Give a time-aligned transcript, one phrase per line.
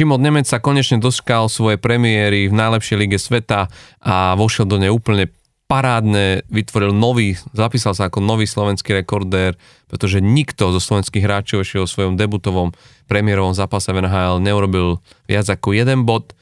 [0.00, 3.68] Šimon Nemec sa konečne doskal svoje premiéry v najlepšej lige sveta
[4.00, 5.28] a vošiel do nej úplne
[5.68, 9.60] parádne, vytvoril nový, zapísal sa ako nový slovenský rekordér,
[9.92, 12.72] pretože nikto zo slovenských hráčov ešte o svojom debutovom
[13.12, 16.32] premiérovom zápase v NHL neurobil viac ako jeden bod.
[16.32, 16.34] E,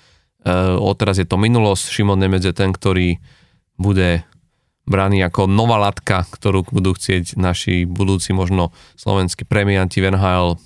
[0.78, 1.91] odteraz je to minulosť.
[1.91, 3.19] Šimon Nemec je ten, ktorý
[3.75, 4.22] bude
[4.88, 10.09] braný ako nová latka, ktorú budú chcieť naši budúci možno slovenskí premianti v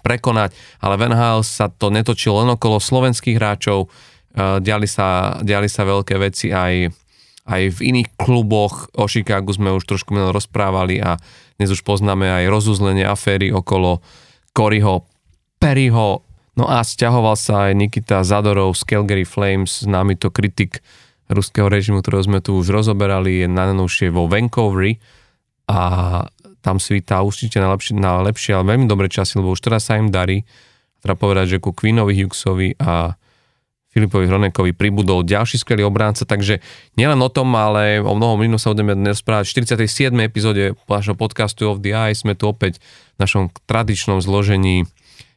[0.07, 1.03] prekonať, ale v
[1.43, 6.89] sa to netočilo len okolo slovenských hráčov, e, diali sa, diali sa veľké veci aj,
[7.51, 11.19] aj v iných kluboch, o Chicagu sme už trošku minul rozprávali a
[11.59, 13.99] dnes už poznáme aj rozuzlenie aféry okolo
[14.55, 15.11] Coryho
[15.63, 16.27] Perryho,
[16.59, 20.83] no a stiahoval sa aj Nikita Zadorov z Calgary Flames, známy to kritik
[21.31, 24.99] ruského režimu, ktorého sme tu už rozoberali, je najnovšie vo Vancouveri
[25.71, 25.79] a
[26.63, 29.99] tam svítá určite na lepšie, na lepšie, ale veľmi dobré časy, lebo už teraz sa
[29.99, 30.47] im darí.
[31.03, 33.19] Treba povedať, že ku Queenovi Hughesovi a
[33.93, 36.65] Filipovi Hronekovi pribudol ďalší skvelý obránca, takže
[36.97, 39.53] nielen o tom, ale o mnohom inom sa budeme dnes správať.
[39.53, 40.17] V 47.
[40.25, 42.81] epizóde našho podcastu of the Eye sme tu opäť
[43.19, 44.89] v našom tradičnom zložení.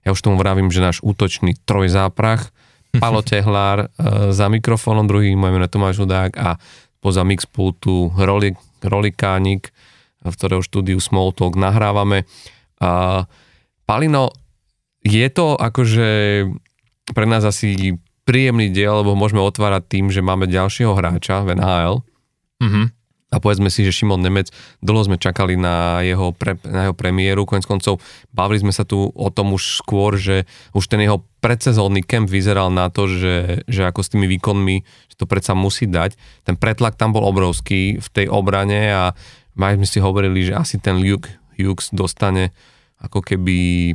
[0.07, 2.55] Ja už tomu vravím, že náš útočný trojzáprach
[3.03, 3.87] Palo Tehlár e,
[4.31, 6.57] za mikrofónom, druhý môj meno Tomáš Hudák a
[6.99, 9.69] poza mixpultu Roli, Rolikánik,
[10.25, 12.25] v ktorého štúdiu Smalltalk nahrávame.
[12.81, 13.23] A
[13.85, 14.33] Palino,
[15.05, 16.09] je to akože
[17.13, 21.95] pre nás asi príjemný diel, lebo môžeme otvárať tým, že máme ďalšieho hráča v NHL.
[22.57, 24.53] Mm-hmm a povedzme si, že Šimon Nemec,
[24.85, 27.97] dlho sme čakali na jeho, pre, na jeho premiéru, konec koncov
[28.29, 30.45] bavili sme sa tu o tom už skôr, že
[30.77, 35.15] už ten jeho predsezónny kemp vyzeral na to, že, že ako s tými výkonmi, že
[35.17, 36.13] to predsa musí dať.
[36.45, 39.17] Ten pretlak tam bol obrovský v tej obrane a
[39.57, 42.53] my sme si hovorili, že asi ten Luke Hughes dostane
[43.01, 43.91] ako keby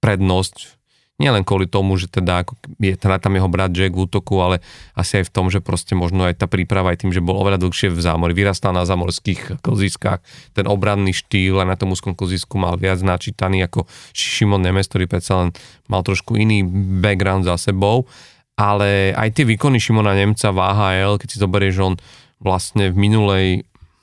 [0.00, 0.77] prednosť
[1.18, 4.62] Nielen kvôli tomu, že teda ako je teda tam jeho brat Jack v útoku, ale
[4.94, 7.58] asi aj v tom, že proste možno aj tá príprava aj tým, že bol oveľa
[7.58, 10.22] dlhšie v zámori, vyrastal na zamorských kloziskách,
[10.54, 15.10] ten obranný štýl a na tom úzkom klozisku mal viac načítaný ako Šimon Nemes, ktorý
[15.10, 15.50] predsa len
[15.90, 16.62] mal trošku iný
[17.02, 18.06] background za sebou,
[18.54, 21.94] ale aj tie výkony Šimona Nemca v AHL, keď si zoberieš, on
[22.38, 23.46] vlastne v minulej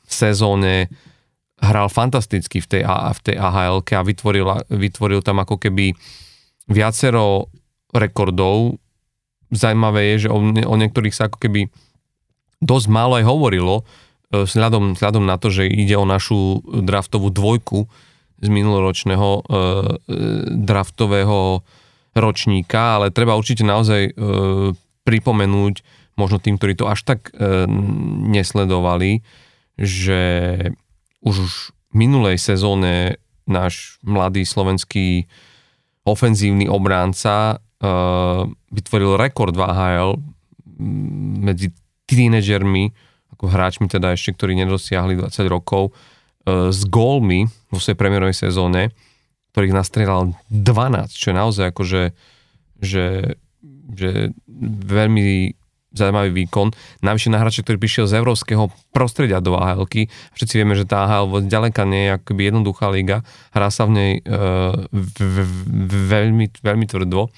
[0.03, 0.91] sezóne
[1.63, 5.95] hral fantasticky v tej, v tej AHL a vytvoril, vytvoril tam ako keby
[6.67, 7.49] viacero
[7.93, 8.77] rekordov.
[9.53, 11.69] Zajímavé je, že o, o niektorých sa ako keby
[12.63, 13.75] dosť málo aj hovorilo,
[14.33, 17.87] e, vzhľadom, vzhľadom na to, že ide o našu draftovú dvojku
[18.41, 19.51] z minuloročného e, e,
[20.65, 21.61] draftového
[22.15, 24.11] ročníka, ale treba určite naozaj e,
[25.05, 25.75] pripomenúť
[26.15, 27.67] možno tým, ktorí to až tak e,
[28.31, 29.21] nesledovali,
[29.75, 30.23] že
[31.19, 31.55] už v
[31.91, 35.27] minulej sezóne náš mladý slovenský
[36.05, 40.11] ofenzívny obránca uh, vytvoril rekord v AHL
[41.41, 41.73] medzi
[42.05, 42.93] tínedžermi,
[43.33, 48.93] ako hráčmi teda ešte, ktorí nedosiahli 20 rokov, uh, s gólmi vo svojej premiérovej sezóne,
[49.57, 52.03] ktorých nastrelal 12, čo je naozaj akože
[52.75, 53.39] že,
[53.95, 54.35] že
[54.83, 55.55] veľmi
[55.95, 56.75] zaujímavý výkon.
[57.01, 59.87] Navyše na hráča, ktorý prišiel z európskeho prostredia do ahl
[60.35, 63.23] Všetci vieme, že tá AHL ďaleka nie je akoby jednoduchá liga.
[63.55, 64.31] Hrá sa v nej e,
[66.11, 67.31] veľmi, veľmi tvrdo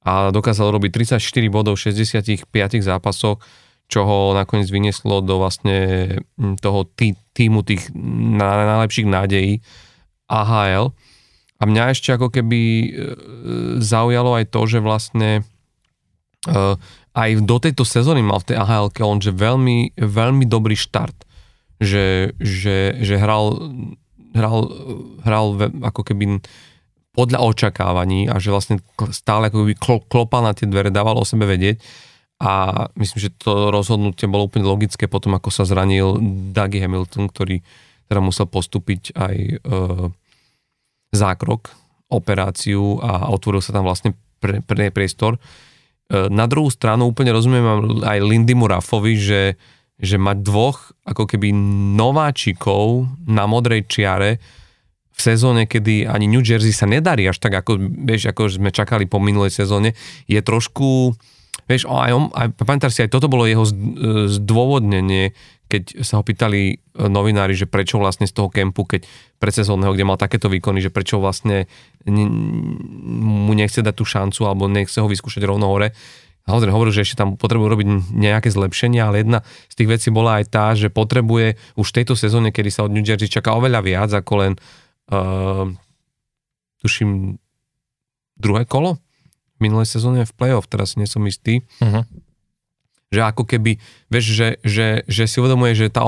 [0.00, 1.20] a dokázal robiť 34
[1.52, 2.48] bodov v 65
[2.80, 3.36] zápasoch,
[3.90, 6.08] čo ho nakoniec vynieslo do vlastne
[6.62, 7.92] toho tý, týmu tých
[8.40, 9.60] najlepších nádejí
[10.30, 10.94] AHL.
[11.60, 12.88] A mňa ešte ako keby e,
[13.84, 15.42] zaujalo aj to, že vlastne e,
[17.10, 21.28] aj do tejto sezóny mal v tej ahl on že veľmi, veľmi dobrý štart.
[21.80, 23.72] Že, že, že hral,
[24.36, 24.58] hral,
[25.24, 25.46] hral
[25.80, 26.44] ako keby
[27.16, 29.74] podľa očakávaní a že vlastne stále ako keby
[30.06, 31.80] klopal na tie dvere, dával o sebe vedieť
[32.40, 36.16] a myslím, že to rozhodnutie bolo úplne logické potom, ako sa zranil
[36.52, 37.60] Dougie Hamilton, ktorý
[38.08, 39.56] teda musel postúpiť aj e,
[41.12, 41.76] zákrok,
[42.10, 45.36] operáciu a otvoril sa tam vlastne pre, pre priestor
[46.10, 49.42] na druhú stranu úplne rozumiem aj Lindy Murafovi, že,
[49.94, 51.54] že mať dvoch ako keby
[51.94, 54.42] nováčikov na modrej čiare
[55.14, 59.04] v sezóne, kedy ani New Jersey sa nedarí až tak, ako, vieš, ako sme čakali
[59.06, 59.94] po minulej sezóne,
[60.26, 61.14] je trošku,
[61.68, 62.48] vieš, aj, on, aj
[62.90, 63.68] si, aj toto bolo jeho
[64.32, 65.36] zdôvodnenie,
[65.70, 66.76] keď sa ho pýtali e,
[67.06, 69.06] novinári, že prečo vlastne z toho kempu, keď
[69.38, 71.70] predsezónneho, kde mal takéto výkony, že prečo vlastne
[72.02, 72.24] ne,
[73.22, 75.94] mu nechce dať tú šancu alebo nechce ho vyskúšať rovno hore.
[76.50, 80.42] Naozaj hovoril, že ešte tam potrebujú robiť nejaké zlepšenia, ale jedna z tých vecí bola
[80.42, 83.80] aj tá, že potrebuje už v tejto sezóne, kedy sa od New Jersey čaká oveľa
[83.86, 84.52] viac ako len
[85.14, 85.70] uh,
[86.82, 87.38] tuším
[88.40, 88.98] druhé kolo
[89.60, 91.62] minulej sezóne v playoff, teraz nie som istý.
[91.84, 92.02] Uh-huh.
[93.10, 96.06] Že ako keby, vieš, že, že, že si uvedomuje, že tá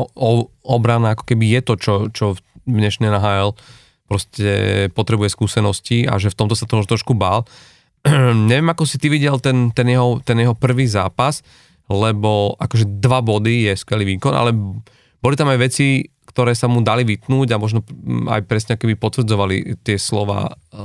[0.63, 2.39] obrana ako keby je to, čo, čo v
[2.71, 3.59] dnešnej NHL
[4.07, 4.51] proste
[4.95, 7.43] potrebuje skúsenosti a že v tomto sa to trošku bál.
[8.51, 11.43] Neviem, ako si ty videl ten, ten, jeho, ten jeho prvý zápas,
[11.91, 14.55] lebo akože dva body je skvelý výkon, ale
[15.19, 17.85] boli tam aj veci, ktoré sa mu dali vytnúť a možno
[18.31, 20.77] aj presne keby potvrdzovali tie slova eh,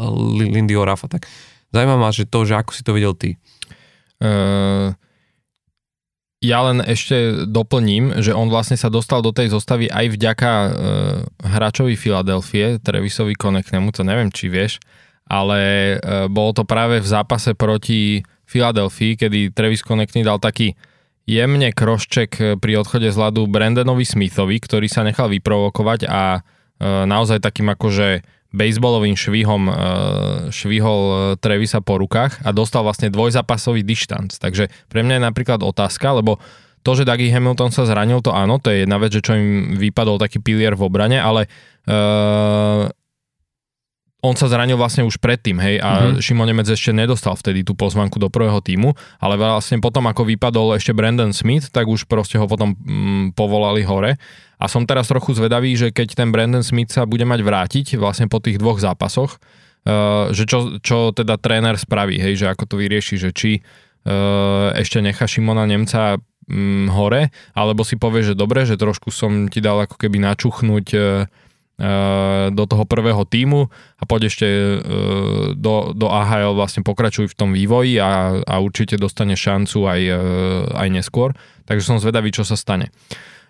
[0.49, 1.07] Lindyho Rafa.
[1.07, 1.29] Tak
[1.71, 3.37] zaujímavé ma, že to, že ako si to videl ty.
[4.17, 4.97] Uh,
[6.37, 10.69] ja len ešte doplním, že on vlastne sa dostal do tej zostavy aj vďaka uh,
[11.41, 14.77] hráčovi Filadelfie, Trevisovi Koneknemu, to neviem, či vieš,
[15.25, 20.77] ale uh, bolo to práve v zápase proti Filadelfii, kedy Travis Konekny dal taký
[21.27, 27.41] jemne krošček pri odchode z ľadu Brandonovi Smithovi, ktorý sa nechal vyprovokovať a uh, naozaj
[27.41, 28.21] takým akože
[28.55, 29.75] baseballovým švihom uh,
[30.49, 34.39] švihol uh, Trevisa po rukách a dostal vlastne dvojzápasový dištanc.
[34.39, 36.39] Takže pre mňa je napríklad otázka, lebo
[36.87, 39.75] to, že Dougie Hamilton sa zranil, to áno, to je jedna vec, že čo im
[39.75, 41.51] vypadol taký pilier v obrane, ale
[41.91, 42.87] uh,
[44.23, 46.23] on sa zranil vlastne už predtým, hej, a mm-hmm.
[46.23, 50.79] Šimon Nemec ešte nedostal vtedy tú pozvanku do prvého týmu, ale vlastne potom, ako vypadol
[50.79, 54.17] ešte Brandon Smith, tak už proste ho potom mm, povolali hore
[54.57, 58.25] a som teraz trochu zvedavý, že keď ten Brandon Smith sa bude mať vrátiť vlastne
[58.25, 62.75] po tých dvoch zápasoch, uh, že čo, čo teda tréner spraví, hej, že ako to
[62.81, 68.65] vyrieši, že či uh, ešte nechá Šimona Nemca um, hore, alebo si povie, že dobre,
[68.65, 71.29] že trošku som ti dal ako keby načuchnúť uh,
[72.49, 73.69] do toho prvého týmu
[74.01, 74.47] a poď ešte
[75.53, 80.01] do, do AHL vlastne pokračuj v tom vývoji a, a určite dostane šancu aj,
[80.73, 81.37] aj neskôr.
[81.69, 82.89] Takže som zvedavý, čo sa stane.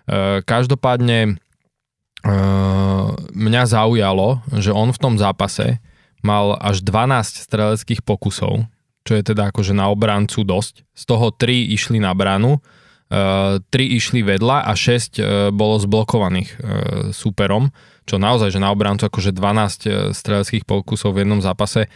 [0.08, 5.84] Eh, každopádne eh, mňa zaujalo, že on v tom zápase
[6.24, 8.64] mal až 12 streleckých pokusov,
[9.04, 10.88] čo je teda akože na obrancu dosť.
[10.96, 12.64] Z toho 3 išli na branu,
[13.12, 16.56] 3 eh, išli vedľa a 6 bolo zblokovaných
[17.12, 17.72] súperom,
[18.08, 21.92] čo naozaj, že na obrancu akože 12 streleckých pokusov v jednom zápase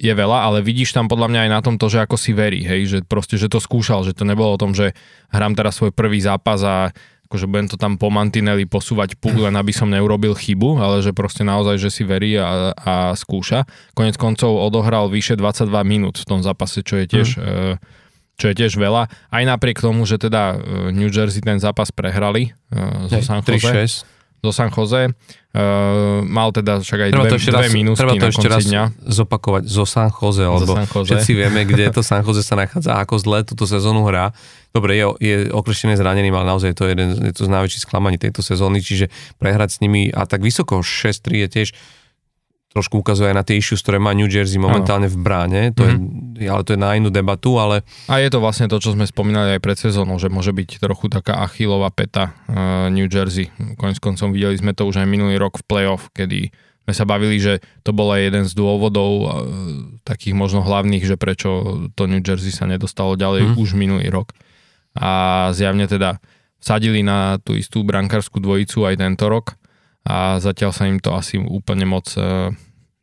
[0.00, 2.64] je veľa, ale vidíš tam podľa mňa aj na tom to, že ako si verí,
[2.64, 4.96] hej, že proste, že to skúšal, že to nebolo o tom, že
[5.28, 6.88] hrám teraz svoj prvý zápas a
[7.28, 11.12] akože budem to tam po mantineli posúvať púk, len aby som neurobil chybu, ale že
[11.12, 13.68] proste naozaj, že si verí a, a skúša.
[13.92, 17.76] Konec koncov odohral vyše 22 minút v tom zápase, čo je tiež, mm.
[18.38, 19.10] čo je tiež veľa.
[19.10, 20.56] Aj napriek tomu, že teda e,
[20.94, 22.54] New Jersey ten zápas prehrali
[23.10, 24.13] zo San Jose
[24.44, 25.08] zo San Jose.
[25.54, 28.82] Uh, mal teda však aj treba dve, dve minúty treba to na ešte raz dňa.
[29.06, 31.06] zopakovať zo San Jose, lebo San Jose.
[31.08, 34.34] všetci vieme, kde to San Jose sa nachádza, ako zle túto sezónu hrá.
[34.74, 38.18] Dobre, je, je okreštené zranený, ale naozaj to je jeden je to z najväčších sklamaní
[38.18, 39.08] tejto sezóny, čiže
[39.38, 41.68] prehrať s nimi a tak vysoko 6-3 je tiež
[42.74, 46.42] trošku ukazuje aj na tie issues, ktoré má New Jersey momentálne v bráne, to mm-hmm.
[46.42, 47.86] je, ale to je na inú debatu, ale...
[48.10, 51.06] A je to vlastne to, čo sme spomínali aj pred sezónou, že môže byť trochu
[51.06, 53.54] taká achilová peta uh, New Jersey.
[53.78, 56.50] Konec koncom videli sme to už aj minulý rok v playoff, kedy
[56.84, 59.26] sme sa bavili, že to bol aj jeden z dôvodov uh,
[60.02, 63.56] takých možno hlavných, že prečo to New Jersey sa nedostalo ďalej mm.
[63.56, 64.34] už minulý rok.
[64.98, 66.18] A zjavne teda
[66.58, 69.54] sadili na tú istú brankárskú dvojicu aj tento rok
[70.04, 72.52] a zatiaľ sa im to asi úplne moc uh,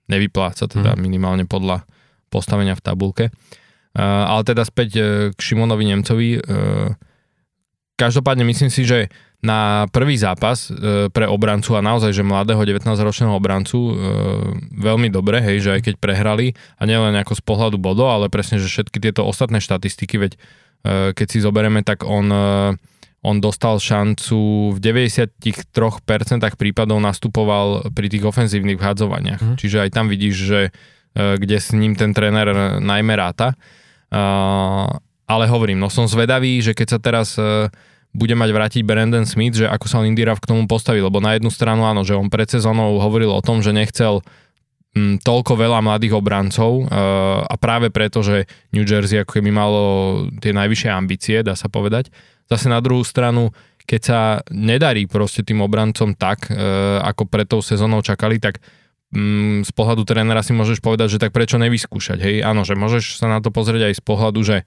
[0.05, 1.00] nevypláca, teda mm.
[1.01, 1.84] minimálne podľa
[2.29, 3.25] postavenia v tabulke.
[3.91, 6.29] Uh, ale teda späť uh, k Šimonovi Nemcovi.
[7.98, 9.13] Každopádne myslím si, že
[9.46, 10.74] na prvý zápas
[11.13, 13.93] pre obrancu a naozaj, že mladého 19-ročného obrancu
[14.74, 18.58] veľmi dobre, hej, že aj keď prehrali a nielen ako z pohľadu bodov, ale presne,
[18.58, 20.34] že všetky tieto ostatné štatistiky, veď
[21.13, 22.25] keď si zoberieme, tak on
[23.22, 25.30] on dostal šancu v 93%
[26.58, 29.42] prípadov nastupoval pri tých ofenzívnych vhadzovaniach.
[29.42, 29.56] Mm.
[29.62, 30.70] Čiže aj tam vidíš, že e,
[31.38, 33.54] kde s ním ten tréner najmä ráta.
[35.32, 37.72] Ale hovorím, no som zvedavý, že keď sa teraz e,
[38.12, 41.48] bude mať vrátiť Brandon Smith, že ako sa Lindy k tomu postaví, lebo na jednu
[41.48, 44.20] stranu áno, že on pred sezónou hovoril o tom, že nechcel
[45.24, 46.86] toľko veľa mladých obrancov e,
[47.48, 48.44] a práve preto, že
[48.75, 49.82] New Jersey ako keby malo
[50.44, 52.12] tie najvyššie ambície, dá sa povedať,
[52.51, 53.55] Zase na druhú stranu,
[53.88, 54.20] keď sa
[54.51, 56.55] nedarí proste tým obrancom tak, e,
[57.00, 58.60] ako pred tou sezónou čakali, tak
[59.15, 62.36] mm, z pohľadu trénera si môžeš povedať, že tak prečo nevyskúšať, hej?
[62.43, 64.65] Áno, že môžeš sa na to pozrieť aj z pohľadu, že e,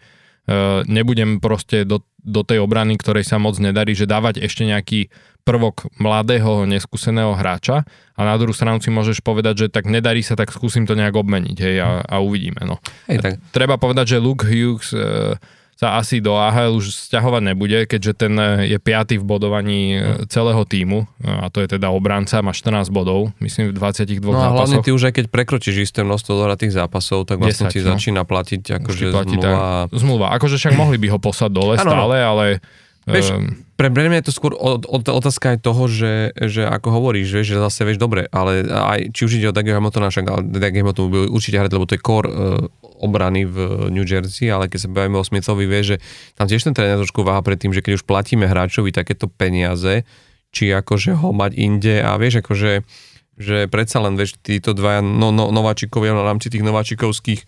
[0.89, 5.13] nebudem proste do, do tej obrany, ktorej sa moc nedarí, že dávať ešte nejaký
[5.45, 7.85] prvok mladého, neskúseného hráča
[8.17, 11.13] a na druhú stranu si môžeš povedať, že tak nedarí sa, tak skúsim to nejak
[11.13, 12.81] obmeniť, hej, a, a uvidíme, no.
[13.13, 13.33] Hej, tak.
[13.53, 15.37] Treba povedať, že Luke Hughes e,
[15.85, 18.33] sa asi do AHL už stiahovať nebude, keďže ten
[18.65, 23.37] je piatý v bodovaní e, celého týmu a to je teda obranca, má 14 bodov,
[23.45, 27.29] myslím v 22 no, a hlavne ty už aj keď prekročíš isté množstvo dohratých zápasov,
[27.29, 27.93] tak vlastne 10, ti no.
[27.93, 29.45] začína platiť akože zmluva.
[29.45, 29.57] Tá,
[29.93, 30.27] zmluva.
[30.41, 32.47] Akože však mohli by ho poslať dole ano, stále, ale
[33.05, 37.47] Vieš, um, pre, mňa je to skôr otázka aj toho, že, že ako hovoríš, vieš,
[37.53, 40.89] že zase vieš dobre, ale aj či už ide o Dagiho Hamiltona, však ale Dagiho
[40.89, 42.65] Hamilton určite hrať, lebo to je core uh,
[43.05, 45.97] obrany v New Jersey, ale keď sa bavíme o Smithovi, vie, že
[46.33, 50.09] tam tiež ten tréner trošku váha pred tým, že keď už platíme hráčovi takéto peniaze,
[50.49, 52.83] či akože ho mať inde a vieš, akože
[53.35, 57.43] že predsa len, vieš, títo dvaja no, no, nováčikovia v rámci tých nováčikovských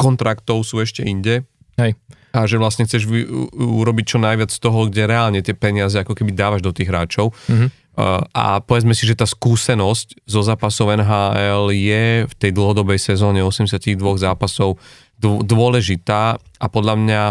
[0.00, 1.44] kontraktov sú ešte inde.
[1.76, 3.26] Hej a že vlastne chceš vy,
[3.58, 7.34] urobiť čo najviac z toho, kde reálne tie peniaze ako keby dávaš do tých hráčov.
[7.50, 7.68] Mm-hmm.
[8.00, 13.44] Uh, a povedzme si, že tá skúsenosť zo zápasov NHL je v tej dlhodobej sezóne
[13.44, 14.80] 82 zápasov
[15.20, 16.40] dôležitá.
[16.40, 17.22] A podľa mňa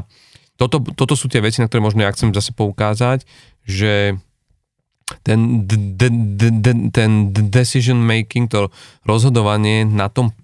[0.62, 3.26] toto, toto sú tie veci, na ktoré možno ja chcem zase poukázať,
[3.66, 4.22] že
[5.26, 8.70] ten, de, de, de, ten decision making, to
[9.10, 10.38] rozhodovanie na tom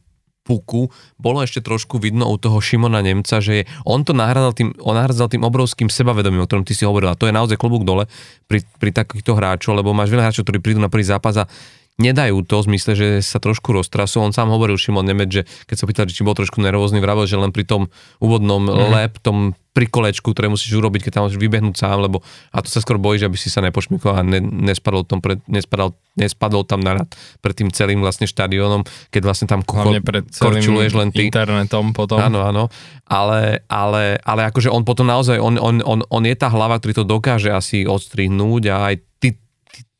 [0.46, 4.94] puku bolo ešte trošku vidno u toho Šimona Nemca, že on to nahradzal tým, on
[4.94, 7.10] nahradzal tým obrovským sebavedomím, o ktorom ty si hovoril.
[7.10, 8.06] A to je naozaj klobúk dole
[8.46, 11.50] pri, pri takýchto hráčov, lebo máš veľa hráčov, ktorí prídu na prvý zápas a
[11.96, 14.20] nedajú to v zmysle, že sa trošku roztrasú.
[14.20, 17.40] On sám hovoril, Šimon Nemec, že keď sa pýtali, či bol trošku nervózny, vravel, že
[17.40, 17.88] len pri tom
[18.20, 18.92] úvodnom mm-hmm.
[18.92, 22.24] lep, tom pri kolečku, ktoré musíš urobiť, keď tam musíš vybehnúť sám, lebo
[22.56, 25.92] a to sa skôr bojíš, aby si sa nepošmykol a ne, nespadol, tom pred, nespadal,
[26.16, 27.12] nespadol tam narad
[27.44, 31.28] pred tým celým vlastne štadiónom, keď vlastne tam kucho, pred korčuluješ len ty.
[31.28, 32.24] internetom potom.
[32.24, 32.72] Áno, áno.
[33.04, 37.04] Ale, ale, ale akože on potom naozaj, on, on, on, on je tá hlava, ktorý
[37.04, 38.96] to dokáže asi odstrihnúť a aj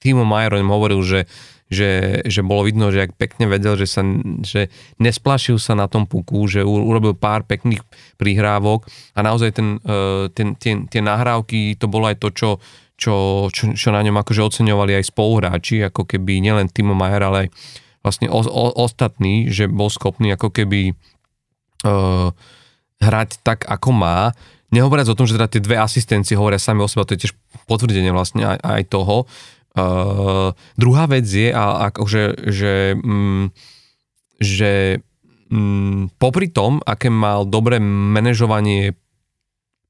[0.06, 1.26] Timo Majer hovoril, že
[1.66, 4.06] že, že bolo vidno, že ak pekne vedel, že, sa,
[4.46, 4.70] že
[5.02, 7.82] nesplašil sa na tom puku, že urobil pár pekných
[8.22, 8.86] prihrávok
[9.18, 12.50] a naozaj ten, e, ten, tie, tie nahrávky, to bolo aj to, čo,
[12.96, 17.38] čo, čo, čo na ňom akože oceňovali aj spoluhráči, ako keby nielen Timo Majer, ale
[17.48, 17.50] aj
[18.06, 20.94] vlastne o, o, ostatní, že bol schopný ako keby
[21.82, 22.30] uh,
[23.02, 24.30] hrať tak, ako má.
[24.70, 27.34] Nehovoriac o tom, že teda tie dve asistencie hovoria sami o sebe, to je tiež
[27.66, 29.26] potvrdenie vlastne aj, aj toho,
[29.76, 33.52] Uh, druhá vec je, a akože, že, mm,
[34.40, 35.04] že
[35.52, 38.96] mm, popri tom, aké mal dobré manažovanie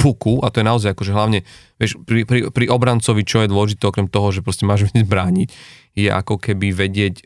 [0.06, 1.40] puku, a to je naozaj akože hlavne,
[1.82, 5.50] vieš, pri, pri, pri obrancovi, čo je dôležité, okrem toho, že proste máš vedieť brániť,
[5.98, 7.24] je ako keby vedieť e,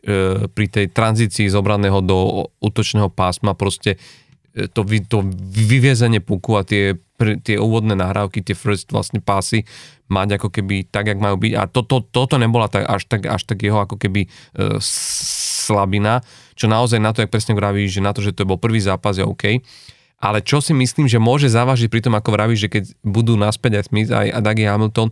[0.48, 4.00] pri tej tranzícii z obranného do útočného pásma proste
[4.56, 5.18] e, to, to
[5.52, 6.96] vyviezenie puku a tie,
[7.44, 9.66] tie úvodné nahrávky, tie first vlastne pásy
[10.10, 11.52] mať ako keby tak, jak majú byť.
[11.54, 14.28] A to, to, toto nebola tak, až, tak, až tak jeho ako keby e,
[14.82, 16.26] slabina,
[16.58, 19.16] čo naozaj na to, jak presne vraví, že na to, že to bol prvý zápas
[19.16, 19.62] je OK.
[20.20, 23.80] Ale čo si myslím, že môže závažiť pri tom, ako vravíš, že keď budú naspäť
[23.80, 25.08] aj Smith aj a Dougie Hamilton,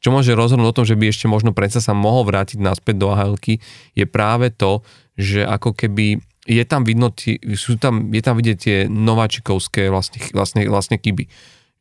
[0.00, 3.08] čo môže rozhodnúť o tom, že by ešte možno predsa sa mohol vrátiť naspäť do
[3.12, 4.84] ahl je práve to,
[5.16, 7.12] že ako keby je tam vidno,
[7.56, 11.28] sú tam, je tam vidieť tie nováčikovské vlastne, vlastne, vlastne kyby.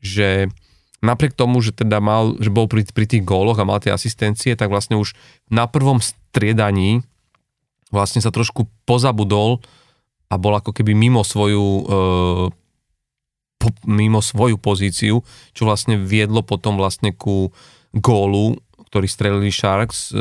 [0.04, 0.52] Že
[1.00, 4.56] napriek tomu, že teda mal, že bol pri, pri tých góloch a mal tie asistencie,
[4.56, 5.16] tak vlastne už
[5.48, 7.04] na prvom striedaní
[7.90, 9.64] vlastne sa trošku pozabudol
[10.30, 11.84] a bol ako keby mimo svoju e,
[13.60, 17.50] po, mimo svoju pozíciu, čo vlastne viedlo potom vlastne ku
[17.92, 20.14] gólu, ktorý strelili Sharks e,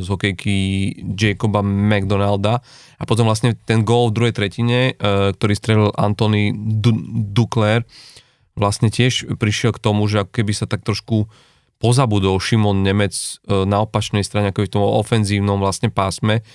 [0.00, 0.56] z hokejky
[1.16, 2.60] Jacoba McDonalda.
[3.00, 6.52] A potom vlastne ten gól v druhej tretine, e, ktorý strelil Anthony
[7.32, 7.88] Duclair,
[8.54, 11.26] vlastne tiež prišiel k tomu, že ako keby sa tak trošku
[11.82, 16.46] pozabudol Šimon Nemec e, na opačnej strane, ako v tom ofenzívnom vlastne pásme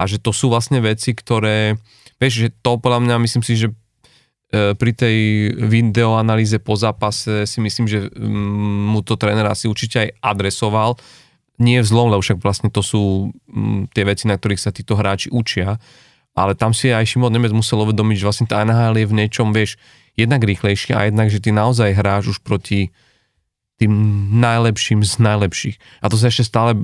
[0.00, 1.76] a že to sú vlastne veci, ktoré,
[2.16, 5.16] vieš, že to podľa mňa myslím si, že e, pri tej
[5.60, 10.96] videoanalýze po zápase si myslím, že mm, mu to tréner asi určite aj adresoval.
[11.60, 14.96] Nie v zlom, lebo však vlastne to sú mm, tie veci, na ktorých sa títo
[14.96, 15.76] hráči učia.
[16.34, 19.50] Ale tam si aj Šimon Nemec musel uvedomiť, že vlastne tá NHL je v niečom,
[19.50, 19.76] vieš,
[20.14, 22.94] jednak rýchlejšie a jednak, že ty naozaj hráš už proti
[23.80, 23.92] tým
[24.38, 25.76] najlepším z najlepších.
[26.04, 26.76] A to sa ešte stále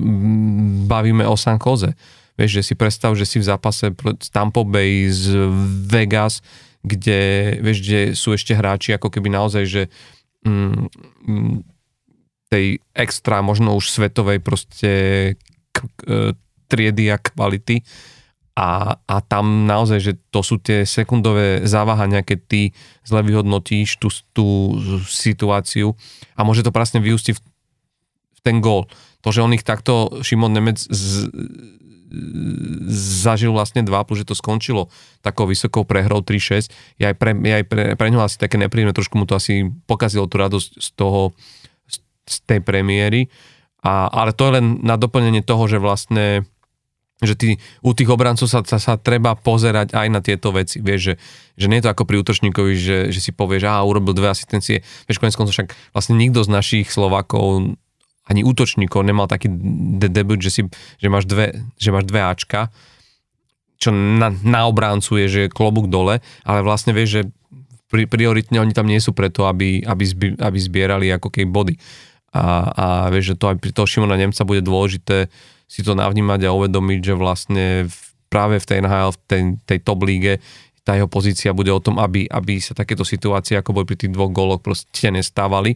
[0.89, 1.93] bavíme o San Jose.
[2.37, 5.49] Vieš, že si predstav, že si v zápase z Tampa Bay, z
[5.89, 6.41] Vegas,
[6.81, 9.83] kde, vieš, kde sú ešte hráči ako keby naozaj, že
[10.45, 10.89] mm,
[11.25, 11.57] mm
[12.47, 14.91] tej extra, možno už svetovej proste
[15.75, 16.31] k, k, e,
[16.71, 17.83] triedy a kvality
[18.57, 22.61] a, a tam naozaj, že to sú tie sekundové závahania, keď ty
[23.05, 24.47] zle vyhodnotíš tú, tú
[25.05, 25.93] situáciu
[26.33, 27.41] a môže to presne vyústiť v,
[28.41, 28.89] ten gól.
[29.21, 31.29] To, že on ich takto, Šimon Nemec z,
[33.21, 34.89] zažil vlastne 2, plus že to skončilo
[35.21, 38.89] takou vysokou prehrou 3-6, je aj pre, je aj pre, pre ňo asi také nepríjemné,
[38.89, 41.37] trošku mu to asi pokazilo tú radosť z toho,
[42.25, 43.29] z tej premiéry.
[43.85, 46.41] A, ale to je len na doplnenie toho, že vlastne
[47.17, 50.77] že ty, u tých obrancov sa, sa, sa treba pozerať aj na tieto veci.
[50.77, 51.13] Vieš, že,
[51.57, 54.85] že nie je to ako pri útočníkovi, že, že si povieš, že urobil dve asistencie.
[55.09, 57.73] Vieš, konec koncov však vlastne nikto z našich Slovákov
[58.27, 59.47] ani útočníkov nemal taký
[59.97, 60.61] de- debut, že, si,
[60.99, 62.69] že, máš dve, že máš dve Ačka,
[63.79, 67.21] čo na, na obráncu je, že klobúk dole, ale vlastne vieš, že
[67.87, 71.79] pri, prioritne oni tam nie sú preto, aby, aby, zbi, aby zbierali ako kej body.
[72.35, 75.31] A, a vieš, že to aj pri toho Šimona Nemca bude dôležité
[75.67, 77.65] si to navnímať a uvedomiť, že vlastne
[78.31, 80.39] práve v tej NHL, v tej, tej top líge,
[80.87, 84.15] tá jeho pozícia bude o tom, aby, aby sa takéto situácie, ako boli pri tých
[84.15, 85.75] dvoch goloch, proste nestávali.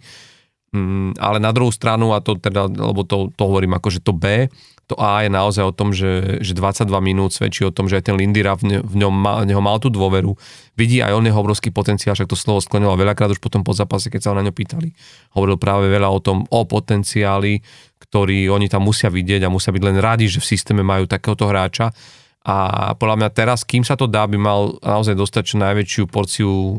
[0.72, 4.16] Mm, ale na druhú stranu, a to teda, lebo to, to hovorím ako, že to
[4.16, 4.48] B,
[4.88, 8.12] to A je naozaj o tom, že, že 22 minút svedčí o tom, že aj
[8.12, 10.36] ten Lindira v, ne, v ňom má, neho mal tú dôveru.
[10.76, 14.12] Vidí aj on jeho obrovský potenciál, však to slovo skloňoval veľakrát už potom po zápase,
[14.12, 14.92] keď sa ho na ňo pýtali.
[15.32, 17.64] Hovoril práve veľa o tom, o potenciáli,
[18.12, 21.48] ktorý oni tam musia vidieť a musia byť len radi, že v systéme majú takéhoto
[21.48, 21.96] hráča.
[22.44, 26.52] A podľa mňa teraz, kým sa to dá, by mal naozaj dostať čo najväčšiu porciu
[26.52, 26.78] e,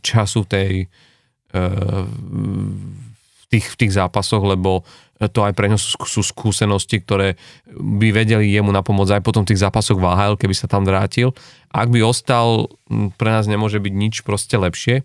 [0.00, 0.88] času tej,
[1.52, 4.80] e, v, tých, v tých zápasoch, lebo
[5.20, 7.36] to aj pre ňo sú, skúsenosti, ktoré
[7.68, 10.08] by vedeli jemu napomôcť aj potom v tých zápasoch v
[10.40, 11.36] keby sa tam vrátil.
[11.68, 12.72] Ak by ostal,
[13.20, 15.04] pre nás nemôže byť nič proste lepšie.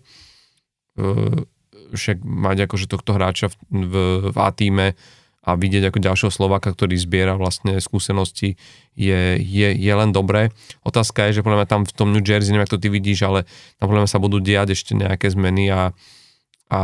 [1.92, 3.94] však mať akože tohto hráča v, v,
[4.32, 4.96] v A-týme
[5.46, 8.58] a vidieť ako ďalšieho Slováka, ktorý zbiera vlastne skúsenosti,
[8.98, 10.50] je, je, je len dobré.
[10.82, 13.22] Otázka je, že podľa mňa tam v tom New Jersey, neviem, ako to ty vidíš,
[13.22, 13.46] ale
[13.78, 15.94] tam podľa mňa sa budú diať ešte nejaké zmeny a,
[16.66, 16.80] a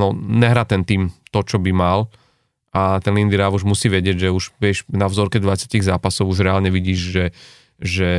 [0.00, 2.08] no, nehrá ten tým to, čo by mal
[2.76, 6.44] a ten Lindy Rav už musí vedieť, že už vieš, na vzorke 20 zápasov už
[6.44, 7.24] reálne vidíš, že,
[7.80, 8.10] že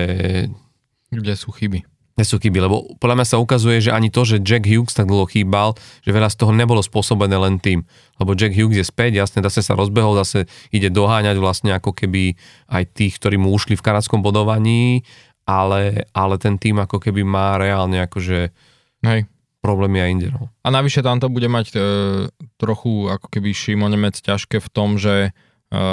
[1.14, 1.86] kde sú chyby.
[2.18, 5.06] Kde sú chyby, lebo podľa mňa sa ukazuje, že ani to, že Jack Hughes tak
[5.06, 7.86] dlho chýbal, že veľa z toho nebolo spôsobené len tým.
[8.18, 12.34] Lebo Jack Hughes je späť, jasne, zase sa rozbehol, zase ide doháňať vlastne ako keby
[12.74, 15.06] aj tých, ktorí mu ušli v kanadskom bodovaní,
[15.46, 18.50] ale, ale ten tým ako keby má reálne akože
[19.06, 20.28] Hej problémy aj inde.
[20.32, 20.48] No.
[20.64, 21.80] A navyše tam to bude mať e,
[22.56, 25.36] trochu ako keby Šimo Nemec ťažké v tom, že
[25.72, 25.84] e,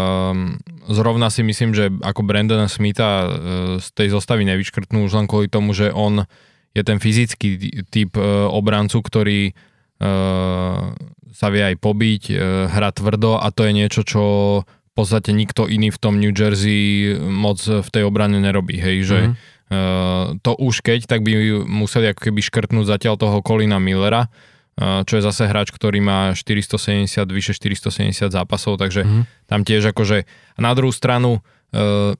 [0.89, 3.29] zrovna si myslím, že ako Brandon Smitha e,
[3.81, 6.27] z tej zostavy nevyškrtnú už len kvôli tomu, že on
[6.75, 9.53] je ten fyzický typ e, obrancu, ktorý e,
[11.35, 12.35] sa vie aj pobiť, e,
[12.71, 14.23] hra tvrdo a to je niečo, čo
[14.65, 19.19] v podstate nikto iný v tom New Jersey moc v tej obrane nerobí, hej, že
[19.27, 24.29] mm-hmm Eh, to už keď, tak by museli ako keby škrtnúť zatiaľ toho Colina Millera,
[24.79, 29.23] čo je zase hráč, ktorý má 470, vyše 470 zápasov, takže mm.
[29.47, 30.27] tam tiež akože
[30.59, 32.19] na druhú stranu eh,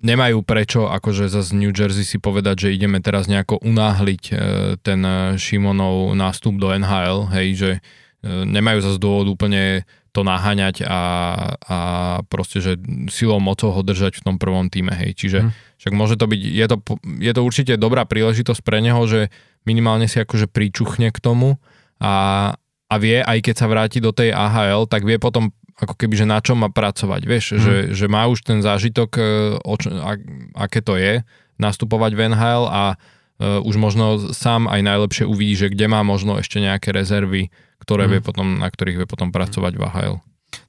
[0.00, 4.22] nemajú prečo akože za New Jersey si povedať, že ideme teraz nejako unáhliť
[4.80, 5.00] ten
[5.36, 7.70] Šimonov nástup do NHL, hej, že
[8.24, 9.84] nemajú zase dôvod úplne
[10.16, 11.00] to naháňať a,
[11.52, 11.78] a
[12.32, 12.80] proste, že
[13.12, 16.40] silou mocou ho držať v tom prvom týme, hej, čiže mm však môže to byť,
[16.44, 16.76] je to,
[17.24, 19.32] je to určite dobrá príležitosť pre neho, že
[19.64, 21.56] minimálne si akože pričuchne k tomu
[22.00, 22.14] a,
[22.90, 26.26] a vie, aj keď sa vráti do tej AHL, tak vie potom ako keby, že
[26.28, 27.60] na čom má pracovať, vieš, hmm.
[27.60, 29.22] že, že má už ten zážitok, e,
[29.64, 30.16] o čo, a,
[30.60, 31.24] aké to je
[31.56, 36.40] nastupovať v NHL a uh, už možno sám aj najlepšie uvidí, že kde má možno
[36.40, 37.52] ešte nejaké rezervy,
[37.84, 38.12] ktoré hmm.
[38.16, 40.16] vie potom, na ktorých vie potom pracovať v AHL.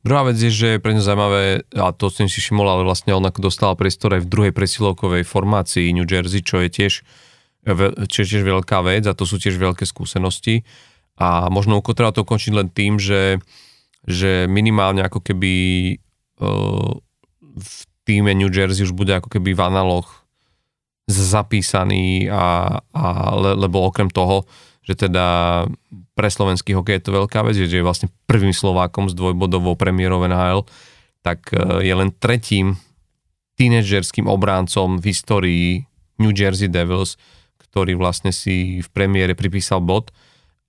[0.03, 1.43] Druhá vec je, že je pre ňa zaujímavé,
[1.77, 5.23] a to som si všimol, ale vlastne on ako dostal priestor aj v druhej presilovkovej
[5.25, 6.93] formácii New Jersey, čo je tiež,
[8.09, 10.65] čo je tiež veľká vec a to sú tiež veľké skúsenosti.
[11.21, 13.37] A možno treba to ukončiť len tým, že,
[14.09, 15.53] že minimálne ako keby
[16.41, 16.97] uh,
[17.53, 17.79] v
[18.09, 20.09] týme New Jersey už bude ako keby v analóg
[21.05, 23.05] zapísaný a, a
[23.37, 24.49] le, lebo okrem toho,
[24.81, 25.25] že teda
[26.17, 30.25] pre slovenský hokej je to veľká vec, že je vlastne prvým Slovákom s dvojbodovou premiérou
[30.25, 30.65] NHL,
[31.21, 32.81] tak e, je len tretím
[33.61, 35.67] tínedžerským obráncom v histórii
[36.17, 37.17] New Jersey Devils,
[37.61, 40.09] ktorý vlastne si v premiére pripísal bod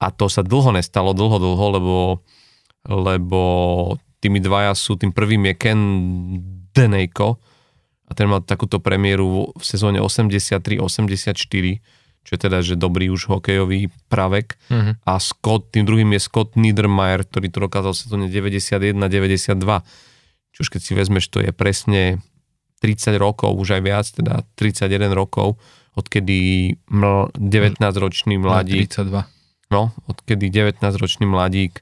[0.03, 1.97] a to sa dlho nestalo, dlho, dlho, lebo,
[2.91, 3.41] lebo
[4.19, 5.81] tými dvaja sú, tým prvým je Ken
[6.75, 7.39] Denejko
[8.07, 13.91] a ten mal takúto premiéru v sezóne 83-84 čo je teda, že dobrý už hokejový
[14.07, 14.55] pravek.
[14.71, 14.95] Uh-huh.
[15.03, 18.95] A Scott, tým druhým je Scott Niedermayer, ktorý to dokázal sa to 91-92.
[20.55, 22.23] Čo už keď si vezmeš, to je presne
[22.79, 25.59] 30 rokov, už aj viac, teda 31 rokov,
[25.99, 28.87] odkedy ml, 19-ročný no, mladík...
[28.87, 29.32] 32.
[29.73, 31.81] No, odkedy 19-ročný mladík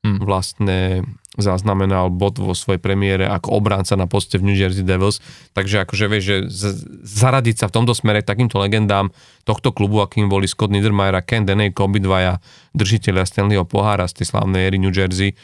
[0.00, 0.24] hmm.
[0.24, 1.04] vlastne
[1.36, 5.20] zaznamenal bod vo svojej premiére ako obránca na poste v New Jersey Devils,
[5.52, 9.12] takže akože vieš, že z- zaradiť sa v tomto smere k takýmto legendám
[9.44, 12.40] tohto klubu, akým boli Scott Niedermayer a Ken Denejko, obidvaja
[12.72, 15.36] držiteľia Stanleyho pohára z tej slávnej éry New Jersey,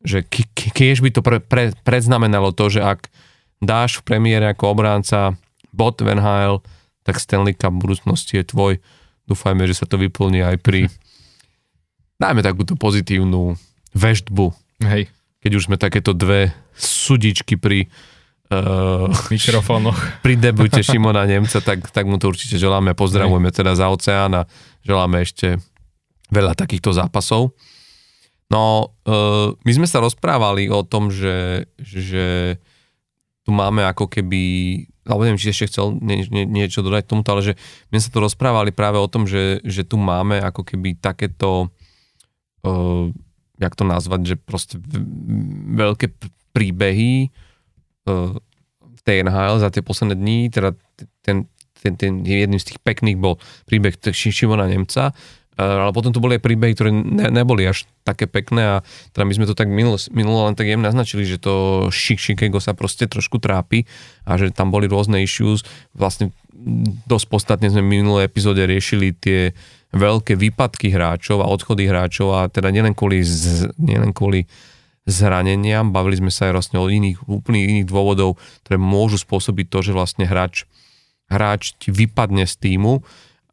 [0.00, 3.12] že keď by to pre, pre, predznamenalo to, že ak
[3.60, 5.36] dáš v premiére ako obránca
[5.76, 6.64] bod Van Hale,
[7.04, 8.72] tak Stanley Cup v budúcnosti je tvoj.
[9.28, 10.88] Dúfajme, že sa to vyplní aj pri
[12.24, 13.52] dajme takúto pozitívnu
[13.92, 14.46] veštbu.
[14.88, 15.12] Hej.
[15.44, 17.92] Keď už sme takéto dve sudičky pri
[18.48, 20.24] uh, mikrofónoch.
[20.24, 22.96] Pri debute Šimona Nemca, tak, tak mu to určite želáme.
[22.96, 24.42] Pozdravujeme teda za oceán a
[24.80, 25.60] želáme ešte
[26.32, 27.52] veľa takýchto zápasov.
[28.48, 32.56] No, uh, my sme sa rozprávali o tom, že, že
[33.44, 34.42] tu máme ako keby
[35.04, 37.54] alebo neviem, či ešte chcel nie, nie, niečo dodať k tomuto, ale že
[37.92, 41.68] my sa to rozprávali práve o tom, že, že tu máme ako keby takéto,
[42.64, 43.12] uh,
[43.60, 44.76] jak to nazvať, že proste
[45.76, 46.10] veľké
[46.50, 47.30] príbehy
[48.08, 48.34] uh,
[48.80, 50.74] v tej NHL za tie posledné dní, teda
[51.22, 51.46] ten,
[51.78, 53.36] ten, ten jedným z tých pekných bol
[53.68, 55.14] príbeh Šimona Nemca,
[55.54, 58.76] Eh, ale potom tu boli aj príbehy, ktoré ne, neboli až také pekné a
[59.16, 62.76] teda my sme to tak minulo, minulo len tak jemne naznačili, že to Chicago sa
[62.76, 63.88] proste trošku trápi
[64.28, 65.64] a že tam boli rôzne issues.
[65.96, 66.30] Vlastne
[67.08, 69.56] dosť podstatne sme v minulé epizóde riešili tie
[69.96, 74.44] veľké výpadky hráčov a odchody hráčov a teda nielen kvôli, z, nielen kvôli
[75.04, 79.78] zraneniam, bavili sme sa aj vlastne o iných, úplne iných dôvodov, ktoré môžu spôsobiť to,
[79.84, 80.64] že vlastne hráč,
[81.28, 83.04] hráč vypadne z týmu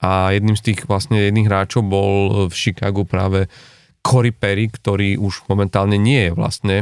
[0.01, 3.51] a jedným z tých vlastne jedných hráčov bol v Chicagu práve
[4.01, 6.75] Corey Perry, ktorý už momentálne nie je vlastne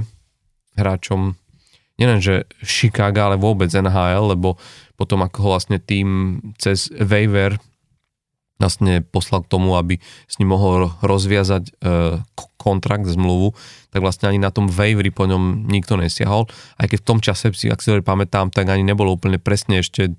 [0.79, 1.35] hráčom
[1.99, 4.55] nielenže Chicago, ale vôbec NHL, lebo
[4.95, 7.59] potom ako ho vlastne tým cez waiver
[8.59, 11.71] vlastne poslal k tomu, aby s ním mohol rozviazať e,
[12.59, 13.55] kontrakt, zmluvu,
[13.87, 16.43] tak vlastne ani na tom waiveri po ňom nikto nesiahol.
[16.75, 19.79] Aj keď v tom čase, si, ak si to pamätám, tak ani nebolo úplne presne
[19.79, 20.11] ešte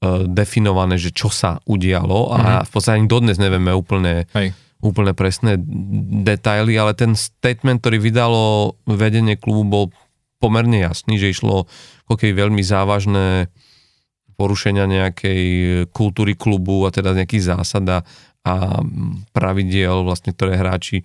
[0.00, 2.64] E, definované, že čo sa udialo a mm-hmm.
[2.64, 4.56] v podstate ani dodnes nevieme úplne, Hej.
[4.80, 5.60] Úplne presné
[6.24, 9.84] detaily, ale ten statement, ktorý vydalo vedenie klubu bol
[10.40, 11.68] pomerne jasný, že išlo
[12.08, 13.52] keby veľmi závažné
[14.40, 15.42] porušenia nejakej
[15.92, 17.84] kultúry klubu a teda nejakých zásad
[18.40, 18.80] a
[19.36, 21.04] pravidiel, vlastne, ktoré hráči,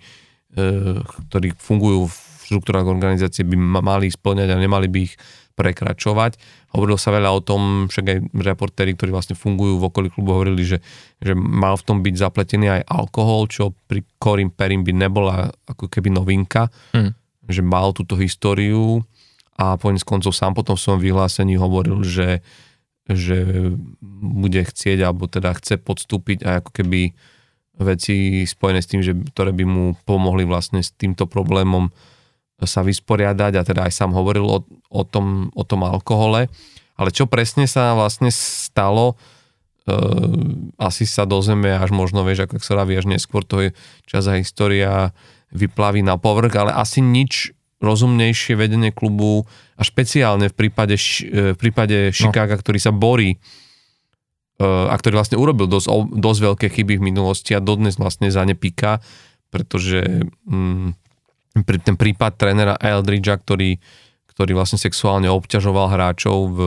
[1.04, 2.16] ktorí fungujú v
[2.48, 5.20] štruktúrach organizácie, by mali splňať a nemali by ich
[5.56, 6.36] prekračovať.
[6.76, 10.62] Hovorilo sa veľa o tom, však aj reportéri, ktorí vlastne fungujú v okolí klubu, hovorili,
[10.62, 10.78] že,
[11.18, 15.88] že mal v tom byť zapletený aj alkohol, čo pri Corim Perim by nebola ako
[15.88, 17.16] keby novinka, hmm.
[17.48, 19.00] že mal túto históriu
[19.56, 22.44] a po koncov sám potom v svojom vyhlásení hovoril, že,
[23.08, 23.72] že
[24.20, 27.00] bude chcieť, alebo teda chce podstúpiť aj ako keby
[27.80, 31.88] veci spojené s tým, že, ktoré by mu pomohli vlastne s týmto problémom
[32.64, 36.48] sa vysporiadať a teda aj sám hovoril o, o, tom, o tom alkohole.
[36.96, 39.20] Ale čo presne sa vlastne stalo,
[39.84, 39.94] e,
[40.80, 43.68] asi sa dozeme až možno, vieš, ako sa až neskôr to je
[44.08, 45.12] čas a história
[45.52, 47.52] vyplaví na povrch, ale asi nič
[47.84, 49.44] rozumnejšie vedenie klubu
[49.76, 52.60] a špeciálne v prípade, e, v prípade Chicago, no.
[52.64, 53.38] ktorý sa borí e,
[54.64, 58.56] a ktorý vlastne urobil dosť, dosť veľké chyby v minulosti a dodnes vlastne za ne
[58.56, 59.04] píka,
[59.52, 61.05] pretože mm,
[61.64, 63.80] ten prípad trénera Eldridgea, ktorý,
[64.36, 66.58] ktorý vlastne sexuálne obťažoval hráčov v,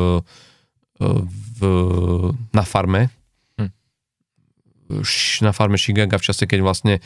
[1.00, 1.60] v,
[2.50, 3.14] na farme,
[3.60, 3.72] hm.
[5.46, 7.02] na farme Chicago v čase, keď vlastne e,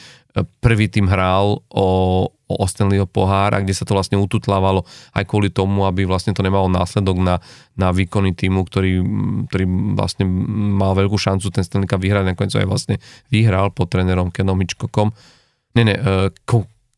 [0.63, 1.87] prvý tým hral o,
[2.31, 6.45] o Stanleyho pohár a kde sa to vlastne ututlávalo aj kvôli tomu, aby vlastne to
[6.45, 7.35] nemalo následok na,
[7.75, 9.03] na výkony týmu, ktorý,
[9.51, 9.65] ktorý
[9.99, 10.25] vlastne
[10.79, 12.95] mal veľkú šancu ten Stanley Cup vyhrať, nakoniec aj vlastne
[13.29, 15.11] vyhral pod trénerom Kenom Hitchcockom.
[15.73, 16.29] Nie, nie, uh,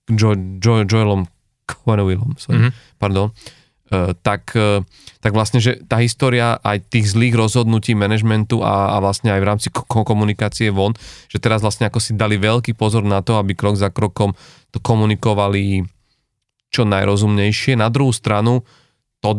[0.09, 0.29] jo,
[0.61, 1.25] jo, Joelom
[1.65, 2.73] Quennevillom, sorry, mm-hmm.
[3.01, 4.85] pardon, uh, tak, uh,
[5.21, 9.49] tak vlastne, že tá história aj tých zlých rozhodnutí manažmentu a, a vlastne aj v
[9.49, 10.93] rámci ko- komunikácie von,
[11.25, 14.37] že teraz vlastne ako si dali veľký pozor na to, aby krok za krokom
[14.69, 15.85] to komunikovali
[16.69, 17.79] čo najrozumnejšie.
[17.79, 18.67] Na druhú stranu
[19.23, 19.31] to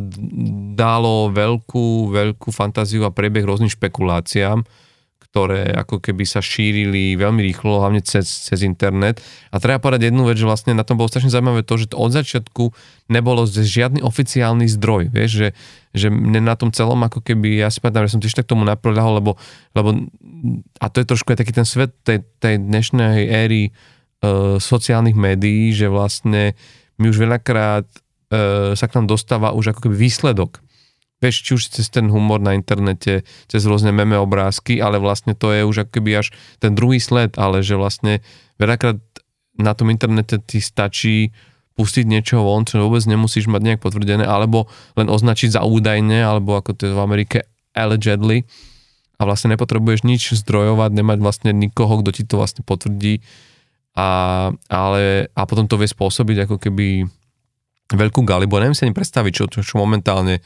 [0.75, 4.65] dalo veľkú, veľkú fantáziu a priebeh rôznym špekuláciám,
[5.27, 9.19] ktoré ako keby sa šírili veľmi rýchlo, hlavne cez, cez internet.
[9.51, 11.99] A treba povedať jednu vec, že vlastne na tom bolo strašne zaujímavé to, že to
[11.99, 12.71] od začiatku
[13.11, 15.49] nebolo žiadny oficiálny zdroj, vieš, že,
[15.95, 18.63] že mne na tom celom ako keby, ja si pamätám, že som tiež tak tomu
[18.63, 19.33] naprľahol, lebo,
[19.75, 20.07] lebo
[20.79, 25.75] a to je trošku aj taký ten svet tej, tej dnešnej éry uh, sociálnych médií,
[25.75, 26.55] že vlastne
[26.97, 30.66] my už veľakrát uh, sa k nám dostáva už ako keby výsledok
[31.21, 35.53] vieš, či už cez ten humor na internete, cez rôzne meme obrázky, ale vlastne to
[35.53, 38.21] je už akoby až ten druhý sled, ale že vlastne
[38.61, 39.01] veľakrát
[39.57, 41.33] na tom internete ti stačí
[41.77, 46.57] pustiť niečo von, čo vôbec nemusíš mať nejak potvrdené, alebo len označiť za údajne, alebo
[46.57, 47.39] ako to je v Amerike
[47.77, 48.49] allegedly
[49.17, 53.21] a vlastne nepotrebuješ nič zdrojovať, nemať vlastne nikoho, kto ti to vlastne potvrdí
[53.97, 54.09] a,
[54.69, 57.09] ale, a potom to vie spôsobiť ako keby
[57.93, 58.61] veľkú galibu.
[58.61, 60.45] Neviem si ani predstaviť, čo, čo, čo momentálne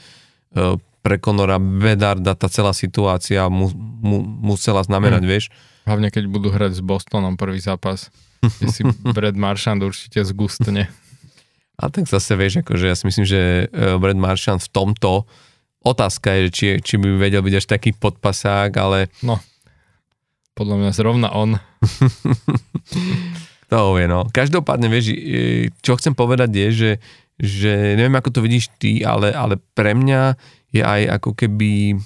[1.00, 5.30] pre Conora Bedarda tá celá situácia mu, mu, musela znamenať, hmm.
[5.30, 5.44] vieš.
[5.88, 8.12] Hlavne keď budú hrať s Bostonom prvý zápas,
[8.44, 8.82] kde si
[9.16, 10.92] Brad Marchand určite zgustne.
[11.80, 15.24] A tak zase vieš, akože ja si myslím, že e, Brad Marchand v tomto
[15.80, 19.08] otázka je, či, či by vedel byť až taký podpasák, ale...
[19.24, 19.40] No,
[20.52, 21.56] podľa mňa zrovna on.
[23.72, 24.28] to vie, no.
[24.28, 26.90] Každopádne, vieš, e, čo chcem povedať je, že,
[27.40, 30.37] že neviem, ako to vidíš ty, ale, ale pre mňa
[30.76, 31.96] je aj ako keby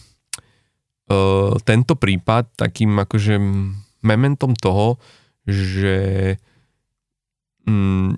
[1.11, 3.43] uh, tento prípad takým akože
[4.07, 4.97] mementom toho,
[5.45, 6.39] že
[7.67, 8.15] um,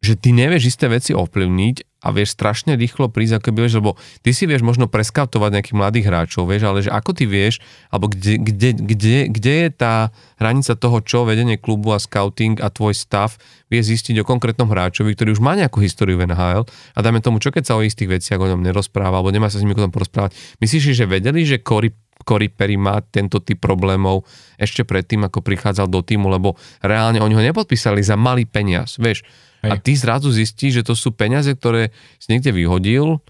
[0.00, 4.32] že ty nevieš isté veci ovplyvniť a vieš strašne rýchlo prísť, ako vieš, lebo ty
[4.32, 7.60] si vieš možno preskautovať nejakých mladých hráčov, vieš, ale že ako ty vieš,
[7.92, 10.08] alebo kde, kde, kde, kde je tá
[10.40, 13.36] hranica toho, čo vedenie klubu a scouting a tvoj stav
[13.68, 17.36] vie zistiť o konkrétnom hráčovi, ktorý už má nejakú históriu v NHL a dajme tomu,
[17.36, 19.84] čo keď sa o istých veciach o ňom nerozpráva, alebo nemá sa s ním o
[19.84, 20.32] tom porozprávať.
[20.64, 24.28] Myslíš, že vedeli, že Cory Cory Perry má tento typ problémov
[24.60, 26.52] ešte predtým, ako prichádzal do týmu, lebo
[26.84, 29.24] reálne oni ho nepodpísali za malý peniaz, vieš
[29.60, 29.70] Hej.
[29.70, 33.20] A ty zrazu zistíš, že to sú peniaze, ktoré si niekde vyhodil,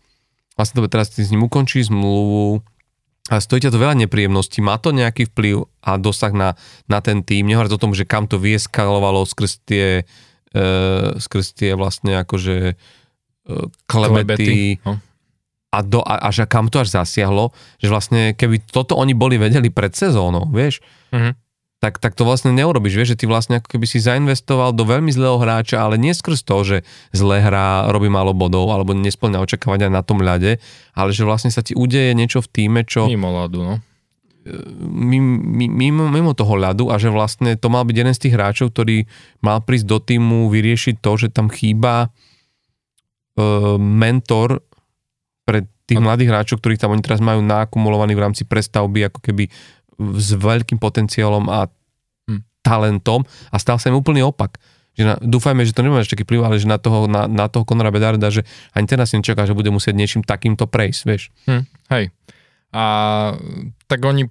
[0.54, 2.62] vlastne to teraz ty s ním ukončí zmluvu.
[3.30, 6.58] A stojí ťa to veľa nepríjemností, má to nejaký vplyv a dosah na,
[6.90, 10.02] na ten tým, nehovoriac o tom, že kam to vieskalovalo skrz tie,
[10.50, 10.62] e,
[11.14, 13.54] skrz tie vlastne akože e,
[13.86, 14.60] klebety, klebety.
[14.82, 14.98] No.
[15.70, 19.70] A, do, a, až kam to až zasiahlo, že vlastne keby toto oni boli vedeli
[19.70, 20.82] pred sezónou, vieš,
[21.14, 21.49] mm-hmm
[21.80, 22.92] tak, tak to vlastne neurobiš.
[22.92, 26.44] Vieš, že ty vlastne ako keby si zainvestoval do veľmi zlého hráča, ale nie skrz
[26.44, 26.76] to, že
[27.16, 30.60] zle hrá, robí málo bodov alebo nesplňa očakávania na tom ľade,
[30.92, 33.08] ale že vlastne sa ti udeje niečo v týme, čo...
[33.08, 33.74] Mimo ľadu, no.
[35.60, 39.08] Mimo, mimo toho ľadu a že vlastne to mal byť jeden z tých hráčov, ktorý
[39.40, 44.64] mal prísť do týmu vyriešiť to, že tam chýba uh, mentor
[45.48, 49.50] pre tých mladých hráčov, ktorých tam oni teraz majú naakumulovaní v rámci prestavby, ako keby
[50.16, 51.68] s veľkým potenciálom a
[52.26, 52.40] hm.
[52.64, 54.56] talentom a stal sa im úplný opak.
[54.98, 57.62] Že na, dúfajme, že to nebude taký vplyv, ale že na toho, na, na toho
[57.62, 58.42] Conora Bedarda, že
[58.74, 61.30] ani teraz nečaká, že bude musieť niečím takýmto prejsť, vieš.
[61.46, 62.10] Hm, hej.
[62.70, 62.84] A
[63.90, 64.30] tak oni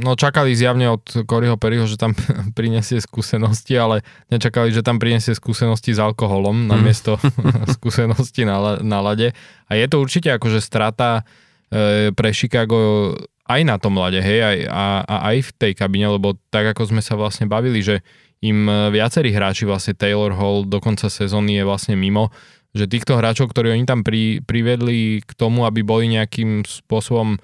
[0.00, 2.16] no, čakali zjavne od Koryho Perryho, že tam
[2.58, 4.00] prinesie skúsenosti, ale
[4.32, 6.82] nečakali, že tam prinesie skúsenosti s alkoholom na hm.
[6.84, 7.20] miesto
[7.76, 9.36] skúsenosti na, na lade.
[9.68, 11.28] A je to určite akože strata
[11.68, 13.12] e, pre Chicago
[13.44, 16.88] aj na tom mlade, hej, aj, a, a aj v tej kabine, lebo tak ako
[16.88, 18.00] sme sa vlastne bavili, že
[18.40, 22.32] im e, viacerí hráči, vlastne Taylor Hall do konca sezóny je vlastne mimo,
[22.72, 27.36] že týchto hráčov, ktorí oni tam pri, privedli k tomu, aby boli nejakým spôsobom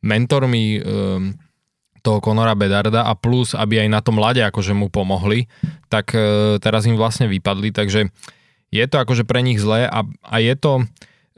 [0.00, 1.34] mentormi um,
[2.00, 5.50] toho Conora Bedarda a plus, aby aj na tom mlade akože mu pomohli,
[5.90, 8.08] tak uh, teraz im vlastne vypadli, takže
[8.70, 10.86] je to akože pre nich zlé a, a je to,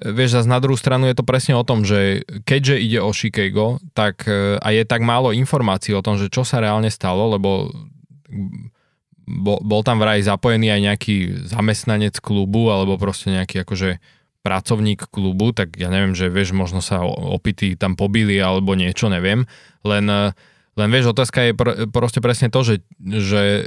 [0.00, 3.76] Vieš, zase na druhú stranu je to presne o tom, že keďže ide o Chicago,
[3.92, 7.68] tak e, a je tak málo informácií o tom, že čo sa reálne stalo, lebo
[9.60, 14.00] bol, tam vraj zapojený aj nejaký zamestnanec klubu, alebo proste nejaký akože
[14.40, 19.44] pracovník klubu, tak ja neviem, že vieš, možno sa opity tam pobili alebo niečo, neviem.
[19.84, 20.32] Len, e,
[20.80, 23.62] len vieš, otázka je pr- proste presne to, že, že e,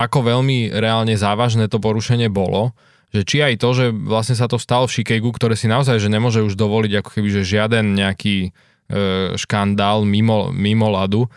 [0.00, 2.72] ako veľmi reálne závažné to porušenie bolo,
[3.10, 6.10] že či aj to, že vlastne sa to stalo v Chicagu, ktoré si naozaj, že
[6.10, 8.50] nemôže už dovoliť ako keby, že žiaden nejaký e,
[9.34, 11.28] škandál mimo, mimo ľadu, e,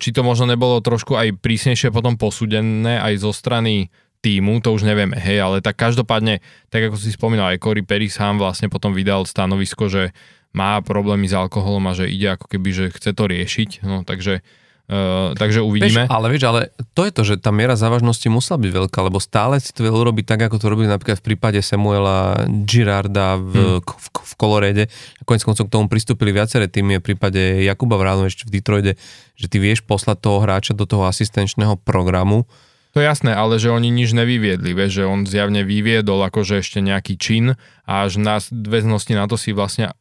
[0.00, 3.92] či to možno nebolo trošku aj prísnejšie potom posúdené aj zo strany
[4.24, 6.40] týmu, to už nevieme, hej, ale tak každopádne,
[6.72, 10.16] tak ako si spomínal, aj Cory Perry sám vlastne potom vydal stanovisko, že
[10.56, 14.40] má problémy s alkoholom a že ide ako keby, že chce to riešiť, no takže
[14.84, 16.04] Uh, takže uvidíme.
[16.04, 16.60] Vieš, ale vieš, ale
[16.92, 19.96] to je to, že tá miera závažnosti musela byť veľká, lebo stále si to vedel
[19.96, 23.80] urobiť tak, ako to robili napríklad v prípade Samuela Girarda v, hmm.
[23.80, 24.84] v, v Kolorede.
[25.24, 29.00] Konec koncov k tomu pristúpili viaceré týmy v prípade Jakuba Vránu ešte v Detroide,
[29.40, 32.44] že ty vieš poslať toho hráča do toho asistenčného programu.
[32.92, 36.84] To je jasné, ale že oni nič nevyviedli, vieš, že on zjavne vyviedol akože ešte
[36.84, 37.56] nejaký čin
[37.88, 39.96] a až na väznosti na to si vlastne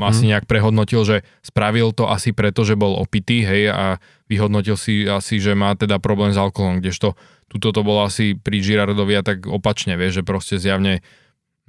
[0.00, 0.28] asi mhm.
[0.32, 3.84] nejak prehodnotil, že spravil to asi preto, že bol opitý, hej, a
[4.26, 7.12] vyhodnotil si asi, že má teda problém s alkoholom, kdežto
[7.54, 11.06] tuto to bolo asi pri Girardovi a tak opačne, vieš, že proste zjavne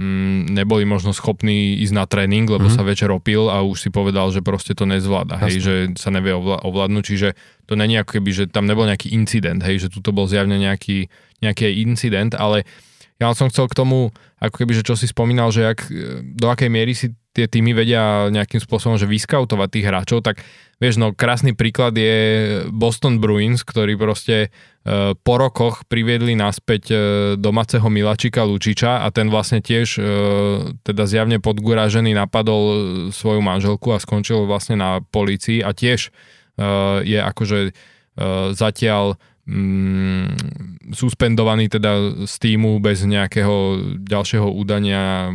[0.01, 2.81] mm, neboli možno schopní ísť na tréning, lebo mm-hmm.
[2.81, 6.33] sa večer opil a už si povedal, že proste to nezvláda, hej, že sa nevie
[6.33, 7.29] ovla- ovládnuť, čiže
[7.69, 11.05] to není ako keby, že tam nebol nejaký incident, hej, že tuto bol zjavne nejaký,
[11.45, 12.65] nejaký incident, ale
[13.15, 14.11] ja som chcel k tomu,
[14.43, 15.87] ako keby, že čo si spomínal, že jak,
[16.35, 20.39] do akej miery si tie týmy vedia nejakým spôsobom, že vyskautovať tých hráčov, tak
[20.79, 22.15] vieš, no krásny príklad je
[22.71, 24.49] Boston Bruins, ktorí proste e,
[25.19, 26.95] po rokoch priviedli naspäť e,
[27.35, 30.01] domáceho Milačika Lučiča a ten vlastne tiež e,
[30.87, 32.63] teda zjavne podgurážený napadol
[33.11, 36.15] svoju manželku a skončil vlastne na policii a tiež
[37.03, 37.75] je akože
[38.55, 40.25] zatiaľ mm,
[40.93, 45.29] suspendovaný teda z týmu bez nejakého ďalšieho údania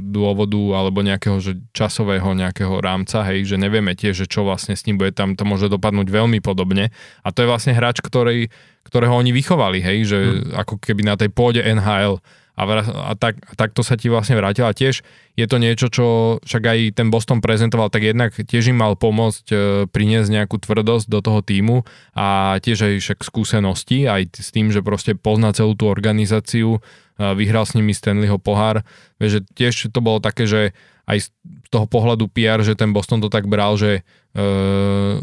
[0.00, 4.84] dôvodu alebo nejakého že časového nejakého rámca, hej, že nevieme tiež, že čo vlastne s
[4.84, 6.92] ním bude tam, to môže dopadnúť veľmi podobne
[7.24, 8.48] a to je vlastne hráč, ktorý,
[8.84, 10.56] ktorého oni vychovali, hej, že hmm.
[10.56, 12.20] ako keby na tej pôde NHL
[12.56, 15.04] a, a, tak, takto sa ti vlastne vrátil a tiež
[15.36, 16.06] je to niečo, čo
[16.40, 21.06] však aj ten Boston prezentoval, tak jednak tiež im mal pomôcť e, priniesť nejakú tvrdosť
[21.12, 21.84] do toho týmu
[22.16, 27.30] a tiež aj však skúsenosti, aj s tým, že proste pozná celú tú organizáciu, e,
[27.36, 28.80] vyhral s nimi Stanleyho pohár,
[29.20, 30.72] vieš, že tiež to bolo také, že
[31.04, 34.00] aj z toho pohľadu PR, že ten Boston to tak bral, že
[34.32, 35.20] e,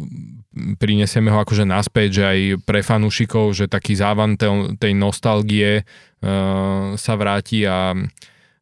[0.53, 6.93] prinesieme ho akože naspäť, že aj pre fanúšikov, že taký závan tej, tej nostalgie uh,
[6.93, 7.97] sa vráti a,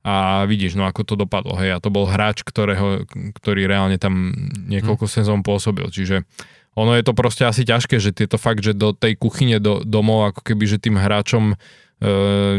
[0.01, 3.03] a vidíš, no ako to dopadlo, hej, a to bol hráč, ktorého,
[3.35, 4.31] ktorý reálne tam
[4.71, 5.13] niekoľko hmm.
[5.13, 6.23] sezón pôsobil, čiže
[6.71, 10.31] ono je to proste asi ťažké, že tieto fakt, že do tej kuchyne do, domov,
[10.31, 12.55] ako keby, že tým hráčom uh,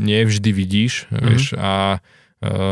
[0.00, 1.20] nevždy vidíš, hmm.
[1.20, 2.19] vieš, a Uh,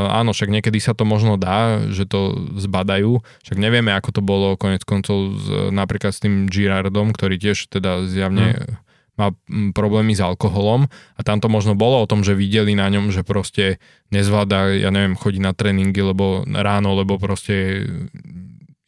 [0.08, 4.56] áno, však niekedy sa to možno dá, že to zbadajú, však nevieme, ako to bolo
[4.56, 8.74] konec koncov s, napríklad s tým Girardom, ktorý tiež teda zjavne mm.
[9.20, 9.28] má
[9.76, 13.20] problémy s alkoholom a tam to možno bolo o tom, že videli na ňom, že
[13.28, 13.76] proste
[14.08, 17.84] nezvláda, ja neviem, chodí na tréningy lebo ráno, lebo proste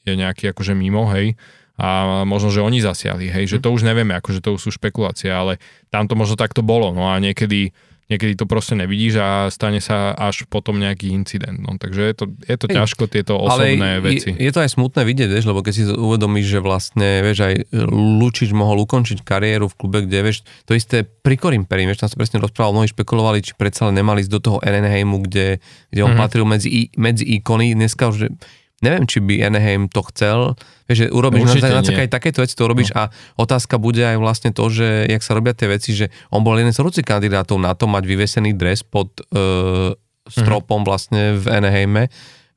[0.08, 1.36] je nejaký akože mimo, hej,
[1.80, 3.64] a možno, že oni zasiahli, hej, že mhm.
[3.64, 5.60] to už nevieme, akože to už sú špekulácie, ale
[5.92, 7.72] tam to možno takto bolo, no a niekedy
[8.10, 11.62] niekedy to proste nevidíš a stane sa až potom nejaký incident.
[11.62, 14.34] No, takže je to, je to ťažko tieto osobné Ale veci.
[14.34, 17.54] Je, je to aj smutné vidieť, vieš, lebo keď si uvedomíš, že vlastne, vieš, aj
[17.94, 22.18] Lučič mohol ukončiť kariéru v klube, kde, vieš, to isté pri Korimperim, vieš, tam sa
[22.18, 25.62] presne rozprával, mnohí špekulovali, či predsa len nemali ísť do toho Ernheimu, kde,
[25.94, 26.20] kde on mm-hmm.
[26.20, 27.78] patril medzi, medzi ikony.
[27.78, 28.34] Dneska už,
[28.80, 30.56] neviem, či by Anaheim to chcel,
[30.88, 33.04] vieš, že urobíš no, na, na takéto veci, to urobíš no.
[33.06, 36.56] a otázka bude aj vlastne to, že jak sa robia tie veci, že on bol
[36.56, 39.92] jeden z horúcich kandidátov na to mať vyvesený dres pod uh,
[40.24, 40.88] stropom mm-hmm.
[40.88, 42.08] vlastne v Anaheime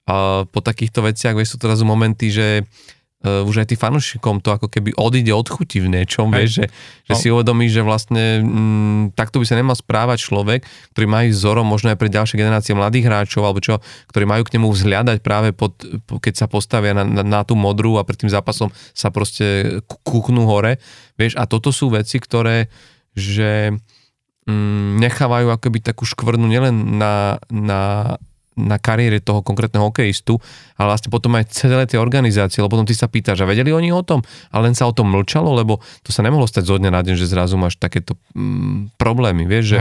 [0.03, 2.67] a po takýchto veciach, vieš, sú teraz momenty, že
[3.23, 6.65] uh, už aj tým fanúšikom to ako keby odíde od chuti v niečom, vieš, že,
[7.07, 7.19] že no.
[7.19, 11.65] si uvedomí, že vlastne mm, takto by sa nemal správať človek, ktorý má ísť vzorom
[11.67, 13.79] možno aj pre ďalšie generácie mladých hráčov, alebo čo,
[14.12, 15.73] ktorí majú k nemu vzhľadať práve pod,
[16.19, 20.43] keď sa postavia na, na, na tú modrú a pred tým zápasom sa proste kúknú
[20.45, 20.77] hore,
[21.15, 22.67] vieš, a toto sú veci, ktoré,
[23.15, 23.71] že
[24.47, 27.81] mm, nechávajú akoby takú škvrnu nielen na, na
[28.57, 30.37] na kariére toho konkrétneho hokejistu,
[30.77, 33.89] ale vlastne potom aj celé tie organizácie, lebo potom ty sa pýtaš, a vedeli oni
[33.89, 34.21] o tom,
[34.53, 37.15] ale len sa o tom mlčalo, lebo to sa nemohlo stať zo dňa na deň,
[37.17, 39.77] že zrazu máš takéto mm, problémy, vieš, že,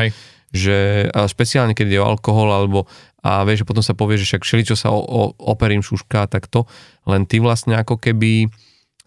[0.53, 0.77] že
[1.13, 2.89] a špeciálne keď je o alkohol, alebo
[3.23, 6.27] a vieš, že potom sa povie, že však všeli, čo sa o, o, operím šušká,
[6.27, 6.67] tak to,
[7.07, 8.51] len ty vlastne ako keby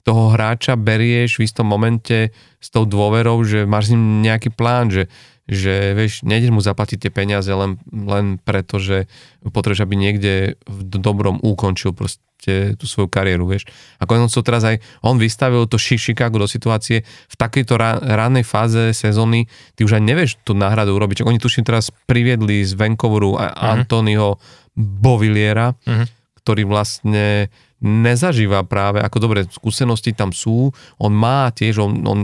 [0.05, 2.29] toho hráča berieš v istom momente
[2.61, 5.09] s tou dôverou, že máš s ním nejaký plán, že
[5.45, 9.05] že vieš, nejdeš mu zaplatiť tie peniaze len, len preto, že
[9.45, 10.33] potrebuješ, aby niekde
[10.65, 13.69] v dobrom ukončil proste tú svoju kariéru, vieš.
[14.01, 19.45] A koncov teraz aj on vystavil to Chicago do situácie v takejto rannej fáze sezóny,
[19.77, 21.21] ty už aj nevieš tú náhradu urobiť.
[21.25, 23.53] Oni tuším teraz priviedli z Vancouveru uh-huh.
[23.53, 24.41] Antonyho
[24.73, 26.05] Boviliera, uh-huh.
[26.45, 27.49] Ktorý vlastne
[27.81, 30.69] nezažíva práve, ako dobre, skúsenosti tam sú,
[31.01, 32.19] on má tiež, on, on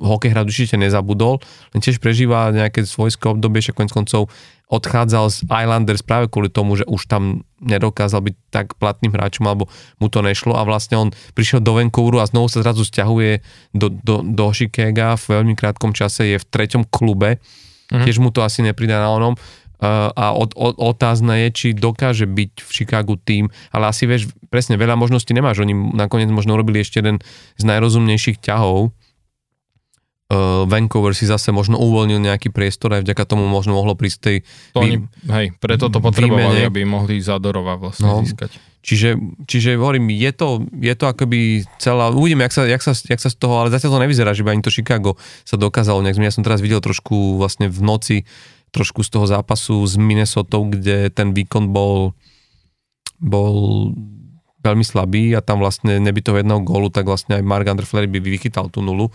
[0.00, 1.38] hokej hrať určite nezabudol,
[1.76, 4.32] len tiež prežíva nejaké svojské obdobie, že konec koncov
[4.66, 9.70] odchádzal z Islanders práve kvôli tomu, že už tam nedokázal byť tak platným hráčom, alebo
[10.02, 10.58] mu to nešlo.
[10.58, 11.08] A vlastne on
[11.38, 15.94] prišiel do Vancouveru a znovu sa zrazu stiahuje do, do, do Chicaga v veľmi krátkom
[15.94, 18.04] čase, je v treťom klube, mm-hmm.
[18.04, 19.38] tiež mu to asi nepridá na onom
[19.82, 24.80] a od, od, otázne je, či dokáže byť v Chicagu tým, ale asi vieš, presne
[24.80, 25.60] veľa možností nemáš.
[25.60, 27.20] Oni nakoniec možno urobili ešte jeden
[27.60, 28.96] z najrozumnejších ťahov.
[30.26, 34.36] Uh, Vancouver si zase možno uvoľnil nejaký priestor aj vďaka tomu možno mohlo prísť tej
[34.74, 34.82] to vý...
[34.82, 34.96] oni,
[35.30, 36.66] hej, preto to potrebovali, výmene.
[36.66, 38.58] aby mohli Zadorova vlastne no, získať.
[38.86, 43.18] Čiže, čiže hovorím, je to, je to akoby celá, uvidíme, jak sa, jak, sa, jak
[43.22, 45.14] sa z toho, ale zatiaľ to nevyzerá, že by ani to Chicago
[45.46, 48.16] sa dokázalo nejak Ja som teraz videl trošku vlastne v noci
[48.70, 52.14] trošku z toho zápasu s Minnesota, kde ten výkon bol,
[53.18, 53.54] bol
[54.66, 58.66] veľmi slabý a tam vlastne nebytov jedného gólu, tak vlastne aj Mark Underflery by vychytal
[58.68, 59.08] tú nulu.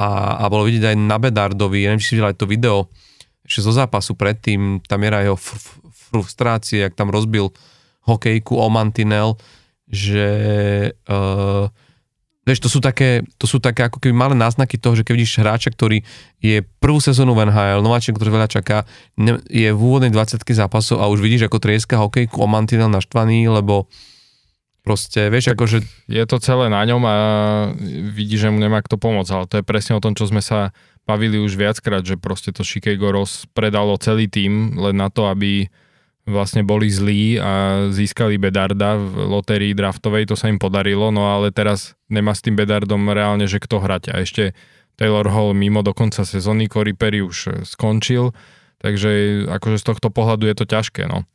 [0.00, 2.88] A, a bolo vidieť aj na Bedardovi, neviem, či si videl aj to video,
[3.44, 5.36] že zo zápasu predtým, tá miera jeho
[6.10, 7.52] frustrácie, ak tam rozbil
[8.08, 9.36] hokejku o mantinel,
[9.90, 10.28] že
[11.10, 11.66] uh,
[12.50, 15.38] vieš, to sú také, to sú také ako keby malé náznaky toho, že keď vidíš
[15.38, 16.02] hráča, ktorý
[16.42, 20.98] je prvú sezónu v NHL, nováček, ktorý veľa čaká, ne, je v úvodnej 20 zápasov
[20.98, 23.86] a už vidíš, ako trieska hokejku o mantinel naštvaný, lebo
[24.82, 25.78] proste, vieš, ako že...
[26.10, 27.16] Je to celé na ňom a
[28.10, 30.74] vidí, že mu nemá kto pomôcť, ale to je presne o tom, čo sme sa
[31.06, 33.14] bavili už viackrát, že proste to Chicago
[33.54, 35.70] predalo celý tým len na to, aby
[36.30, 41.50] vlastne boli zlí a získali Bedarda v lotérii draftovej, to sa im podarilo, no ale
[41.50, 44.14] teraz nemá s tým Bedardom reálne, že kto hrať.
[44.14, 44.54] A ešte
[44.94, 48.36] Taylor Hall mimo do konca sezóny, Corey Perry už skončil,
[48.80, 51.28] takže akože z tohto pohľadu je to ťažké, no.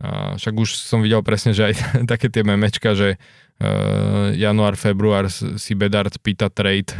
[0.00, 1.74] A však už som videl presne, že aj
[2.12, 3.20] také tie memečka, že
[3.60, 6.96] uh, január, február si Bedard pýta trade.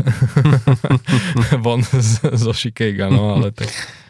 [1.65, 1.81] Von
[2.37, 3.73] zo Chicago, no ale tak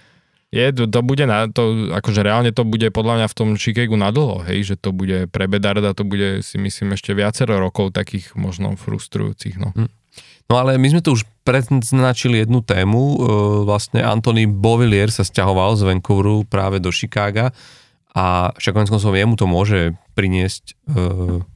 [0.50, 3.94] je, to, to bude na, to, akože reálne to bude podľa mňa v tom Chicagu
[3.94, 8.34] nadlho, hej, že to bude pre Bedarda, to bude si myslím ešte viacero rokov takých
[8.34, 9.70] možno frustrujúcich, no.
[9.78, 9.90] Hm.
[10.50, 13.16] No ale my sme tu už predznačili jednu tému, e,
[13.62, 17.54] vlastne Anthony Bovillier sa stiahoval z Vancouveru práve do Chicaga
[18.10, 21.46] a však konec koncov jemu to môže priniesť e,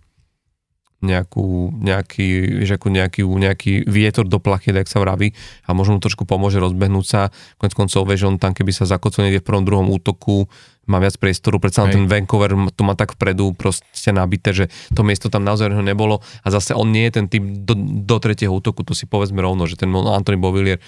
[1.04, 5.36] nejakú, nejaký, vieš, ako nejaký, nejaký vietor do plachiet, ak sa vraví,
[5.68, 7.28] a možno mu trošku pomôže rozbehnúť sa.
[7.60, 10.48] Konec koncov, vieš, on tam keby sa zakotvil niekde v prvom, druhom útoku,
[10.86, 15.32] má viac priestoru, predsa ten Vancouver to má tak vpredu proste nabité, že to miesto
[15.32, 17.74] tam naozaj nebolo a zase on nie je ten typ do,
[18.04, 20.78] do tretieho útoku, to si povedzme rovno, že ten Anthony Bovillier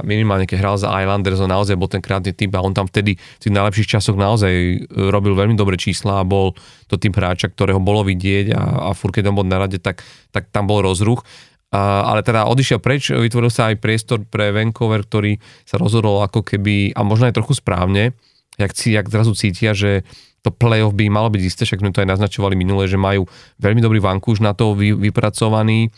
[0.00, 3.20] minimálne keď hral za Islanders, on naozaj bol ten kreatívny typ a on tam vtedy
[3.20, 4.76] v tých najlepších časoch naozaj e,
[5.12, 6.56] robil veľmi dobré čísla a bol
[6.88, 10.00] to tým hráča, ktorého bolo vidieť a, a furt keď on bol na rade, tak,
[10.32, 11.20] tak tam bol rozruch.
[11.68, 15.36] A, ale teda odišiel preč, vytvoril sa aj priestor pre Vancouver, ktorý
[15.68, 18.16] sa rozhodol ako keby, a možno aj trochu správne,
[18.58, 20.06] jak, jak zrazu cítia, že
[20.44, 23.24] to playoff by malo byť isté, však sme to aj naznačovali minule, že majú
[23.58, 25.88] veľmi dobrý vankúš na to vy, vypracovaný,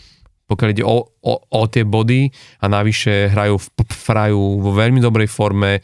[0.46, 2.30] pokiaľ ide o, o, o tie body
[2.62, 5.82] a navyše hrajú v frajú vo veľmi dobrej forme,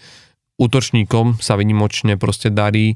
[0.63, 2.95] útočníkom sa vynimočne proste darí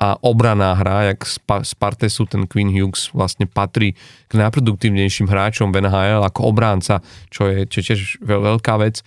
[0.00, 1.20] a obraná hra, jak
[1.62, 3.94] z Partesu ten Queen Hughes vlastne patrí
[4.26, 9.04] k najproduktívnejším hráčom v NHL ako obránca, čo je, čo je tiež veľká vec.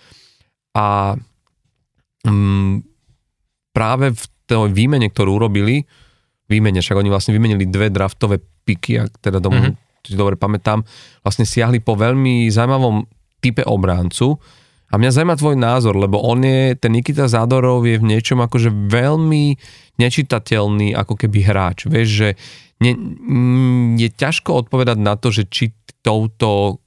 [0.77, 1.17] A
[2.23, 2.94] mm,
[3.75, 5.83] práve v tej výmene, ktorú urobili,
[6.47, 10.85] výmene, však oni vlastne vymenili dve draftové piky, ak teda domu, mm-hmm dobre pamätám,
[11.25, 13.09] vlastne siahli po veľmi zaujímavom
[13.41, 14.37] type obráncu.
[14.93, 18.69] A mňa zaujíma tvoj názor, lebo on je, ten Nikita Zádorov je v niečom akože
[18.69, 19.57] veľmi
[19.97, 21.89] nečitateľný ako keby hráč.
[21.89, 22.29] Vieš, že
[22.85, 25.73] ne, mm, je ťažko odpovedať na to, že či
[26.05, 26.77] touto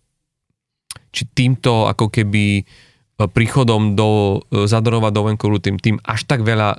[1.08, 2.64] či týmto ako keby e,
[3.26, 6.78] príchodom do e, Zadorova do Vancouveru tým, tým až tak veľa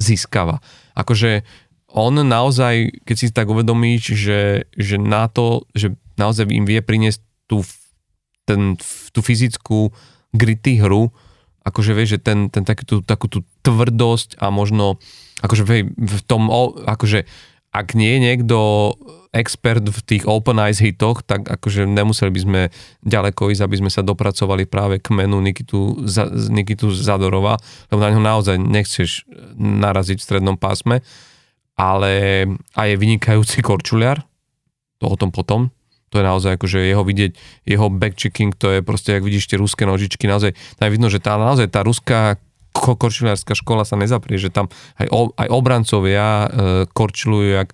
[0.00, 0.64] získava.
[0.96, 1.44] Akože
[1.92, 7.20] on naozaj, keď si tak uvedomíš, že, že na to, že naozaj im vie priniesť
[7.46, 7.62] tú,
[8.48, 8.74] ten,
[9.14, 9.94] tú fyzickú
[10.34, 11.14] gritty hru,
[11.62, 14.98] akože vieš, že ten, ten takú, tú, takú tú tvrdosť a možno,
[15.40, 15.62] akože
[15.94, 16.50] v tom,
[16.84, 17.28] akože
[17.74, 18.56] ak nie je niekto
[19.34, 22.60] expert v tých open eyes hitoch, tak akože nemuseli by sme
[23.02, 26.06] ďaleko ísť, aby sme sa dopracovali práve k menu Nikitu,
[26.54, 27.58] Nikitu Zadorova,
[27.90, 29.26] lebo na ňo naozaj nechceš
[29.58, 31.02] naraziť v strednom pásme.
[31.74, 32.46] Ale
[32.78, 34.22] aj je vynikajúci korčuliar,
[35.02, 35.74] to o tom potom,
[36.14, 37.34] to je naozaj akože jeho vidieť,
[37.66, 41.34] jeho backchecking, to je proste, ak vidíš tie ruské nožičky, naozaj, tam vidno, že tá,
[41.34, 42.38] naozaj tá ruská
[42.74, 44.66] korčuliarská škola sa nezaprie, že tam
[44.98, 46.48] aj, o, aj obrancovia e,
[46.90, 47.70] korčulujú jak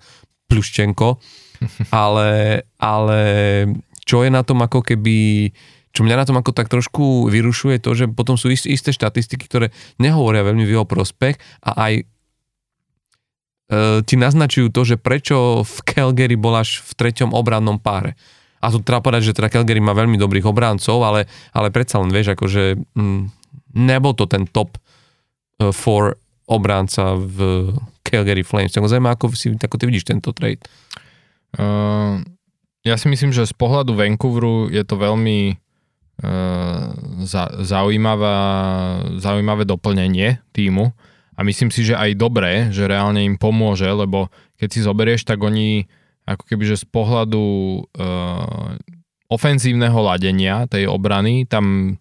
[0.47, 1.17] Pľuščenko,
[2.05, 3.21] ale, ale
[4.05, 5.49] čo je na tom ako keby,
[5.91, 9.49] čo mňa na tom ako tak trošku vyrušuje to, že potom sú isté, isté štatistiky,
[9.49, 11.93] ktoré nehovoria veľmi v jeho prospech a aj
[13.71, 18.19] E, ti naznačujú to, že prečo v Calgary bol až v treťom obrannom páre.
[18.59, 21.25] A tu treba povedať, že teda Calgary má veľmi dobrých obráncov, ale,
[21.55, 23.21] ale predsa len vieš, akože mm,
[23.79, 24.75] nebol to ten top
[25.69, 26.17] for
[26.49, 27.69] obránca v
[28.01, 28.73] Calgary Flames.
[28.73, 30.59] Tak zaujímavé, ako, si, ako ty vidíš tento trade.
[31.55, 32.19] Uh,
[32.81, 36.91] ja si myslím, že z pohľadu Vancouveru je to veľmi uh,
[37.61, 38.37] zaujímavá,
[39.21, 40.89] zaujímavé doplnenie týmu
[41.37, 45.39] a myslím si, že aj dobré, že reálne im pomôže, lebo keď si zoberieš, tak
[45.45, 45.85] oni
[46.25, 47.43] ako keby, že z pohľadu
[47.97, 48.77] uh,
[49.31, 51.97] ofenzívneho ladenia tej obrany, tam,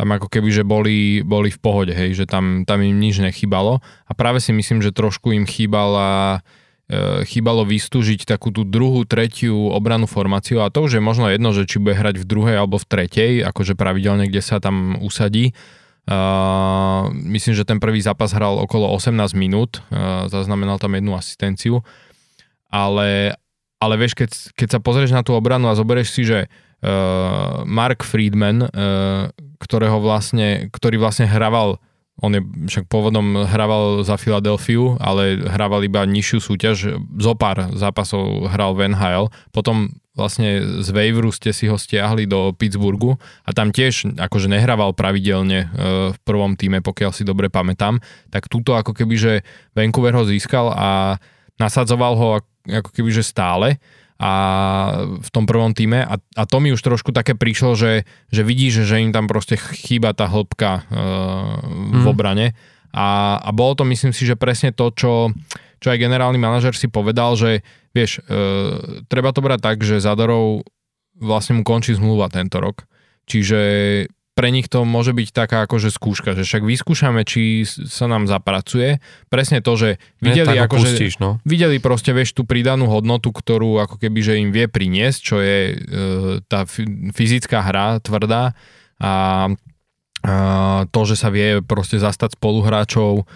[0.00, 3.84] tam ako keby, že boli, boli v pohode, hej, že tam, tam im nič nechybalo.
[4.08, 9.68] A práve si myslím, že trošku im chýbala uh, chýbalo vystúžiť takú tú druhú, tretiu
[9.68, 10.64] obranu formáciu.
[10.64, 13.44] A to už je možno jedno, že či bude hrať v druhej alebo v tretej,
[13.44, 15.52] akože pravidelne, kde sa tam usadí,
[16.10, 21.86] Uh, myslím, že ten prvý zápas hral okolo 18 minút, uh, zaznamenal tam jednu asistenciu,
[22.66, 23.38] ale,
[23.78, 26.50] ale vieš, keď, keď sa pozrieš na tú obranu a zoberieš si, že
[27.68, 29.28] Mark Friedman, uh,
[29.60, 31.76] ktorého vlastne, ktorý vlastne hraval
[32.20, 37.00] on je však pôvodom hrával za Filadelfiu, ale hrával iba nižšiu súťaž.
[37.16, 39.32] Zo pár zápasov hral v NHL.
[39.56, 44.92] Potom vlastne z Waveru ste si ho stiahli do Pittsburghu a tam tiež akože nehrával
[44.92, 45.68] pravidelne e,
[46.12, 47.96] v prvom týme, pokiaľ si dobre pamätám.
[48.28, 49.32] Tak túto ako keby, že
[49.72, 51.16] Vancouver ho získal a
[51.56, 52.28] nasadzoval ho
[52.68, 53.80] ako keby, že stále
[54.20, 54.32] a
[55.16, 58.84] v tom prvom týme a, a to mi už trošku také prišlo, že, že vidíš,
[58.84, 62.10] že im tam proste chýba tá hĺbka uh, v mm.
[62.12, 62.52] obrane
[62.92, 65.32] a, a bolo to myslím si, že presne to, čo,
[65.80, 67.64] čo aj generálny manažer si povedal, že
[67.96, 70.68] vieš, uh, treba to brať tak, že Zadorov
[71.16, 72.84] vlastne mu končí zmluva tento rok.
[73.24, 73.60] Čiže
[74.40, 78.96] pre nich to môže byť taká akože skúška, že však vyskúšame, či sa nám zapracuje.
[79.28, 81.36] Presne to, že videli, ne, akože, pustíš, no.
[81.44, 85.58] videli proste, vieš, tú pridanú hodnotu, ktorú ako keby, že im vie priniesť, čo je
[85.68, 85.74] e,
[86.48, 86.64] tá
[87.12, 88.56] fyzická hra tvrdá
[88.96, 89.12] a, a
[90.88, 93.28] to, že sa vie proste zastať spoluhráčov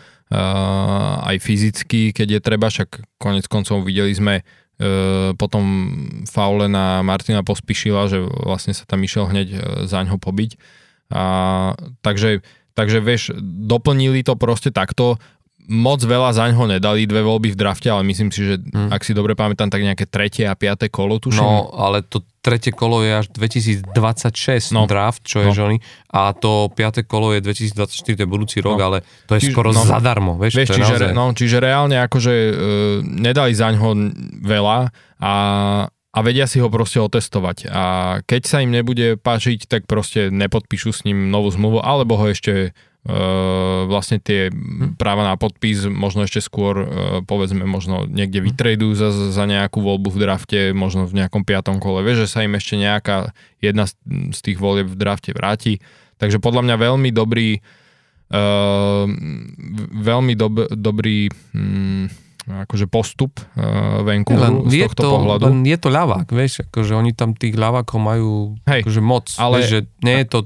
[1.20, 4.40] aj fyzicky, keď je treba, však konec koncov videli sme
[4.74, 4.90] E,
[5.38, 5.62] potom
[6.26, 10.58] faule na Martina Pospišila, že vlastne sa tam išiel hneď e, za ňo pobiť.
[11.12, 12.40] A, takže,
[12.72, 15.20] takže vieš, doplnili to proste takto
[15.64, 18.92] moc veľa za ňo nedali, dve voľby v drafte, ale myslím si, že hmm.
[18.92, 21.40] ak si dobre pamätám, tak nejaké tretie a piaté kolo tuším.
[21.40, 24.84] No, ale to tretie kolo je až 2026 no.
[24.84, 25.56] draft, čo je no.
[25.56, 25.76] žony,
[26.12, 28.84] a to piaté kolo je 2024, to je budúci rok, no.
[28.92, 31.10] ale to je čiže, skoro no, zadarmo, vieš, vieš to čiže, naozaj...
[31.16, 32.52] no, čiže reálne akože uh,
[33.00, 33.88] nedali za ňo
[34.44, 34.78] veľa
[35.24, 35.32] a
[36.14, 37.66] a vedia si ho proste otestovať.
[37.74, 37.82] A
[38.22, 42.70] keď sa im nebude páčiť, tak proste nepodpíšu s ním novú zmluvu, alebo ho ešte
[43.04, 44.96] Uh, vlastne tie hm.
[44.96, 46.86] práva na podpis možno ešte skôr uh,
[47.20, 52.00] povedzme možno niekde vytradujú za, za nejakú voľbu v drafte, možno v nejakom piatom kole.
[52.00, 55.84] Vieš, že sa im ešte nejaká jedna z tých volieb v drafte vráti.
[56.16, 57.60] Takže podľa mňa veľmi dobrý
[58.32, 59.04] uh,
[60.00, 62.08] veľmi dob, dobrý um,
[62.44, 65.44] akože postup uh, Vancouveru z tohto to, pohľadu.
[65.48, 68.32] Len je to ľavák, vieš, akože oni tam tých ľavákov majú
[68.68, 70.38] Hej, akože moc, ale, vieš, že nie je to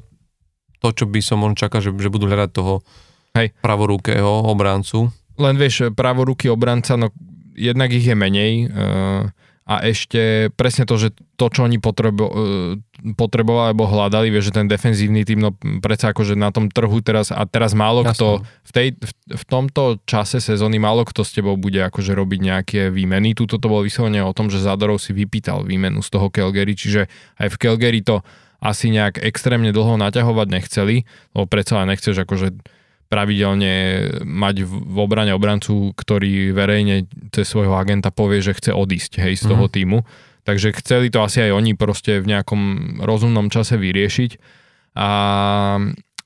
[0.79, 2.87] to, čo by som možno čakal, že, že budú hľadať toho
[3.35, 3.51] Hej.
[3.59, 5.11] pravorukého obrancu.
[5.39, 7.11] Len vieš, pravoruký obranca, no
[7.59, 9.27] jednak ich je menej uh,
[9.69, 12.33] a ešte presne to, že to, čo oni potrebo, uh,
[13.21, 15.53] potrebovali alebo hľadali, vieš, že ten defenzívny tým, no
[15.85, 18.13] predsa akože na tom trhu teraz a teraz málo Jasne.
[18.17, 22.41] kto v, tej, v, v tomto čase sezóny málo kto s tebou bude akože robiť
[22.41, 23.37] nejaké výmeny.
[23.37, 27.13] Tuto to bolo vyslovene o tom, že Zadorov si vypýtal výmenu z toho Calgary, čiže
[27.37, 28.25] aj v Calgary to
[28.65, 31.07] asi nejak extrémne dlho naťahovať nechceli,
[31.37, 32.57] lebo predsa len nechceš akože
[33.09, 39.41] pravidelne mať v obrane obrancu, ktorý verejne cez svojho agenta povie, že chce odísť hej,
[39.41, 39.73] z toho mm.
[39.73, 39.99] týmu.
[40.45, 42.63] Takže chceli to asi aj oni proste v nejakom
[43.05, 44.31] rozumnom čase vyriešiť.
[44.97, 45.11] A,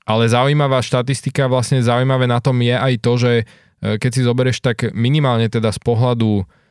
[0.07, 3.45] ale zaujímavá štatistika, vlastne zaujímavé na tom je aj to, že e,
[3.99, 6.62] keď si zoberieš tak minimálne teda z pohľadu Uh,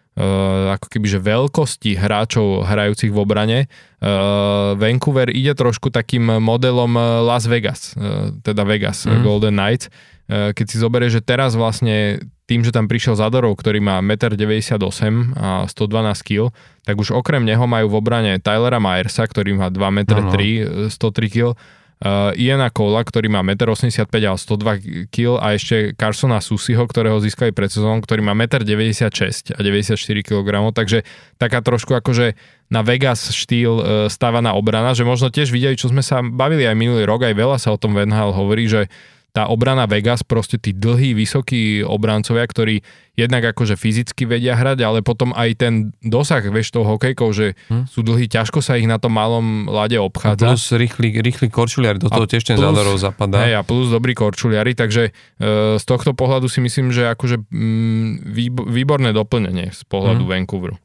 [0.75, 3.59] ako keby, že veľkosti hráčov hrajúcich v obrane.
[4.03, 9.23] Uh, Vancouver ide trošku takým modelom Las Vegas, uh, teda Vegas, mm.
[9.23, 9.87] Golden Knights.
[10.31, 14.79] Keď si zoberieš, že teraz vlastne tým, že tam prišiel Zadorov, ktorý má 1,98
[15.11, 16.55] m a 112 kg,
[16.87, 20.91] tak už okrem neho majú v obrane Tylera Myersa, ktorý má 2,3 m, no, no.
[20.91, 21.59] 103 kg
[22.01, 27.21] uh, Iana Kola, ktorý má 1,85 m a 102 kg a ešte Carsona Susiho, ktorého
[27.21, 31.05] získali pred sezónom, ktorý má 1,96 m a 94 kg, takže
[31.37, 32.33] taká trošku akože
[32.73, 36.75] na Vegas štýl uh, stávaná obrana, že možno tiež videli, čo sme sa bavili aj
[36.75, 38.89] minulý rok, aj veľa sa o tom Venhal hovorí, že
[39.31, 42.83] tá obrana Vegas, proste tí dlhí, vysokí obrancovia, ktorí
[43.15, 45.73] jednak akože fyzicky vedia hrať, ale potom aj ten
[46.03, 47.87] dosah, vieš, toho hokejkou, že hm.
[47.87, 50.51] sú dlhí, ťažko sa ich na tom malom lade obchádza.
[50.51, 53.47] A plus rýchly, rýchly korčuliari, do toho tiež ten zádorov zapadá.
[53.47, 58.35] Hej, a plus dobrý korčuliari, takže e, z tohto pohľadu si myslím, že akože mm,
[58.67, 60.29] výborné doplnenie z pohľadu hm.
[60.31, 60.75] Vancouveru.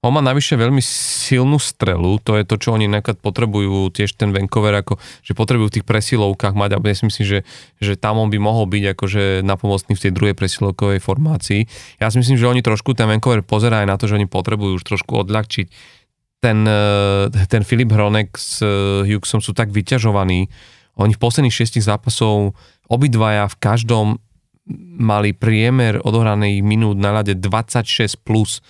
[0.00, 4.32] On má navyše veľmi silnú strelu, to je to, čo oni nekad potrebujú, tiež ten
[4.32, 7.38] Vancouver, ako, že potrebujú v tých presilovkách mať, a ja si myslím, že,
[7.84, 11.68] že tam on by mohol byť akože napomocný v tej druhej presilovkovej formácii.
[12.00, 14.80] Ja si myslím, že oni trošku, ten Vancouver pozerá aj na to, že oni potrebujú
[14.80, 15.68] už trošku odľahčiť.
[16.40, 20.48] Ten, eh, ten Filip Hronek s eh, Hughesom sú tak vyťažovaní,
[21.00, 22.52] oni v posledných šiestich zápasov
[22.92, 24.06] obidvaja v každom
[25.00, 28.60] mali priemer odohraných minút na ľade 26+, plus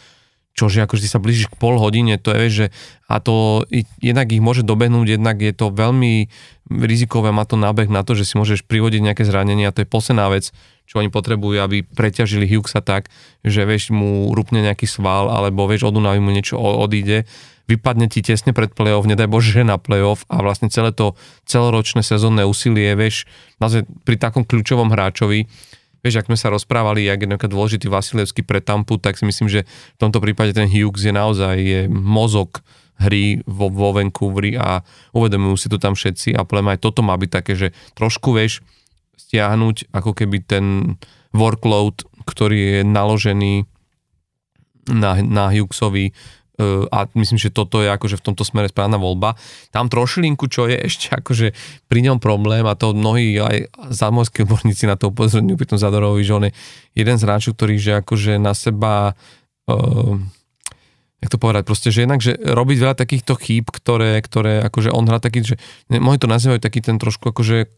[0.54, 2.66] čože akože sa blížiš k pol hodine, to je, že
[3.06, 3.64] a to
[4.02, 6.28] jednak ich môže dobehnúť, jednak je to veľmi
[6.70, 9.88] rizikové, má to nábeh na to, že si môžeš privodiť nejaké zranenie a to je
[9.88, 10.54] posledná vec,
[10.90, 13.10] čo oni potrebujú, aby preťažili Hughesa tak,
[13.46, 17.30] že vieš, mu rupne nejaký sval, alebo vieš, od mu niečo odíde,
[17.70, 21.14] vypadne ti tesne pred play-off, nedaj Bože, že na play-off a vlastne celé to
[21.46, 23.30] celoročné sezónne úsilie, vieš,
[24.02, 25.46] pri takom kľúčovom hráčovi,
[26.00, 29.48] vieš, ak sme sa rozprávali, jak je napríklad dôležitý Vasilevský pre Tampu, tak si myslím,
[29.48, 29.64] že
[29.96, 32.64] v tomto prípade ten Hughes je naozaj je mozog
[33.00, 34.84] hry vo, vo Vancouveri a
[35.16, 38.60] uvedomujú si to tam všetci a podľa aj toto má byť také, že trošku vieš
[39.16, 40.96] stiahnuť ako keby ten
[41.32, 43.64] workload, ktorý je naložený
[44.90, 46.12] na, na Hughesovi
[46.92, 49.34] a myslím, že toto je akože v tomto smere správna voľba.
[49.72, 51.56] Tam trošilinku, čo je ešte akože
[51.88, 56.22] pri ňom problém a to mnohí aj zámorskí odborníci na to upozorňujú pri tom Zadorovi,
[56.22, 56.52] že on je
[56.94, 59.16] jeden z hráčov, ktorý že akože na seba
[59.66, 60.14] uh,
[61.20, 65.04] jak to povedať, proste, že jednak, že robiť veľa takýchto chýb, ktoré, ktoré akože on
[65.04, 65.56] hrá taký, že
[65.92, 67.68] môj to nazývajú taký ten trošku akože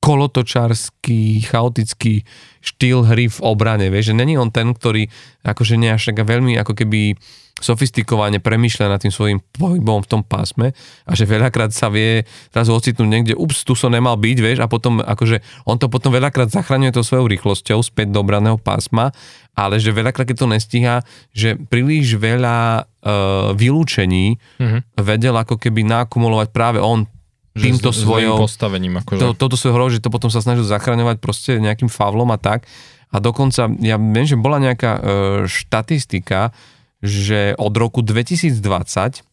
[0.00, 2.24] kolotočársky, chaotický
[2.64, 5.12] štýl hry v obrane, vieš, že není on ten, ktorý
[5.44, 7.20] akože až veľmi ako keby
[7.60, 10.72] sofistikovane premýšľa nad tým svojim pohybom v tom pásme
[11.04, 14.66] a že veľakrát sa vie raz ocitnúť niekde, ups, tu som nemal byť, vieš, a
[14.66, 19.12] potom akože on to potom veľakrát zachraňuje to svojou rýchlosťou späť do obraného pásma,
[19.54, 20.96] ale že veľakrát, keď to nestíha,
[21.36, 24.80] že príliš veľa uh, vylúčení mm-hmm.
[25.04, 27.04] vedel ako keby nakumulovať práve on
[27.52, 29.02] týmto svojou postavením.
[29.02, 29.20] Akože.
[29.20, 32.64] To, toto svojho hro, že to potom sa snažil zachraňovať proste nejakým favlom a tak.
[33.10, 35.02] A dokonca, ja viem, že bola nejaká uh,
[35.50, 36.54] štatistika,
[37.00, 39.24] že od roku 2020,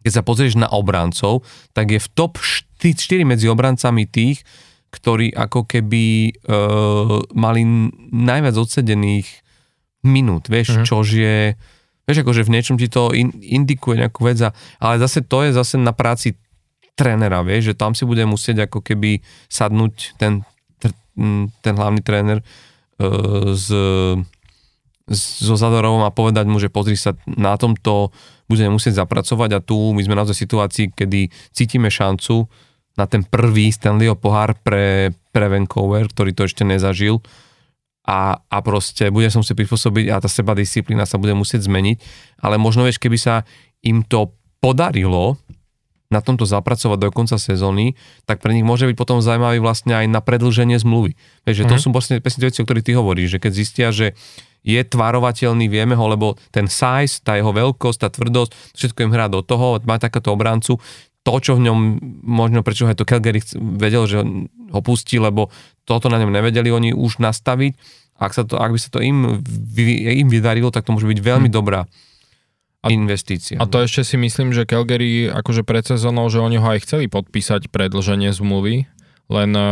[0.00, 1.44] keď sa pozrieš na obrancov,
[1.74, 2.96] tak je v top 4
[3.26, 4.46] medzi obrancami tých,
[4.90, 6.32] ktorí ako keby e,
[7.36, 7.62] mali
[8.10, 9.28] najviac odsedených
[10.02, 10.86] minút, vieš, uh-huh.
[10.88, 11.54] čož je,
[12.08, 14.40] vieš, akože v niečom ti to in, indikuje nejakú vec,
[14.82, 16.34] ale zase to je zase na práci
[16.98, 20.42] trénera, vieš, že tam si bude musieť ako keby sadnúť ten,
[21.60, 22.44] ten hlavný tréner e,
[23.54, 23.66] z
[25.10, 28.14] so Zadorovom a povedať mu, že pozri sa, na tomto
[28.46, 32.46] budeme musieť zapracovať a tu my sme naozaj v situácii, kedy cítime šancu
[32.94, 37.22] na ten prvý Stanleyho pohár pre, pre Vancouver, ktorý to ešte nezažil.
[38.06, 41.96] A, a proste bude som si prispôsobiť a tá seba disciplína sa bude musieť zmeniť,
[42.42, 43.46] ale možno vieš, keby sa
[43.86, 45.38] im to podarilo
[46.10, 47.94] na tomto zapracovať do konca sezóny,
[48.26, 51.14] tak pre nich môže byť potom zaujímavý vlastne aj na predlženie zmluvy.
[51.46, 51.82] Vieš, že to mm.
[51.86, 54.18] sú vlastne presne veci, o ktorých ty hovoríš, že keď zistia, že
[54.66, 59.30] je tvarovateľný, vieme ho, lebo ten size, tá jeho veľkosť, tá tvrdosť, všetko im hrá
[59.30, 60.76] do toho, má takéto obrancu,
[61.22, 61.78] to, čo v ňom,
[62.26, 64.20] možno prečo aj to Calgary vedel, že
[64.72, 65.48] ho pustí, lebo
[65.86, 67.76] toto na ňom nevedeli oni už nastaviť.
[68.20, 69.40] Ak, sa to, ak by sa to im,
[69.96, 71.56] im vydarilo, tak to môže byť veľmi hmm.
[71.56, 71.88] dobrá
[72.80, 73.60] a, investícia.
[73.60, 77.06] A to ešte si myslím, že Calgary akože pred sezónou, že oni ho aj chceli
[77.12, 78.88] podpísať predlženie zmluvy,
[79.30, 79.64] len e,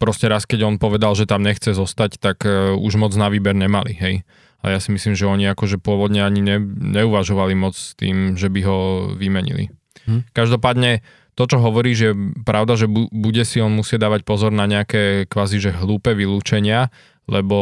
[0.00, 3.52] proste raz, keď on povedal, že tam nechce zostať, tak e, už moc na výber
[3.52, 4.16] nemali, hej.
[4.64, 6.56] A ja si myslím, že oni akože pôvodne ani ne,
[6.96, 8.78] neuvažovali moc s tým, že by ho
[9.12, 9.68] vymenili.
[10.08, 10.24] Hm.
[10.32, 11.04] Každopádne
[11.36, 15.28] to, čo hovorí, že pravda, že bu, bude si on musieť dávať pozor na nejaké
[15.28, 16.88] kvázi, že hlúpe vylúčenia,
[17.28, 17.58] lebo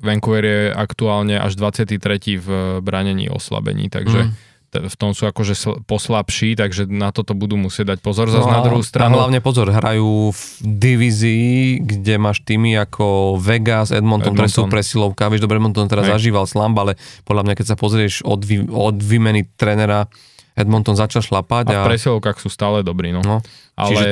[0.00, 2.00] Vancouver je aktuálne až 23.
[2.40, 2.48] v
[2.80, 7.98] branení oslabení, takže hm v tom sú akože poslabší, takže na toto budú musieť dať
[8.06, 8.30] pozor.
[8.30, 9.18] Zas no, na druhú stranu...
[9.18, 14.34] hlavne pozor, hrajú v divízii, kde máš týmy ako Vegas, Edmonton, Edmonton.
[14.38, 15.26] ktoré sú presilovka.
[15.26, 16.22] Vieš, dobre, Edmonton teraz Hej.
[16.22, 16.92] zažíval slamba, ale
[17.26, 20.06] podľa mňa, keď sa pozrieš od, vy, od výmeny trénera,
[20.54, 21.74] Edmonton začal šlapať.
[21.74, 23.26] A, a v presilovkách sú stále dobrí, no.
[23.26, 23.42] no
[23.74, 23.90] ale...
[23.90, 24.06] Čiže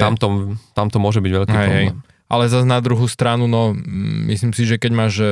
[0.75, 1.87] tam to môže byť veľký hej, problém.
[1.95, 2.08] Hej.
[2.29, 3.73] Ale zase na druhú stranu, no
[4.29, 5.29] myslím si, že keď máš e,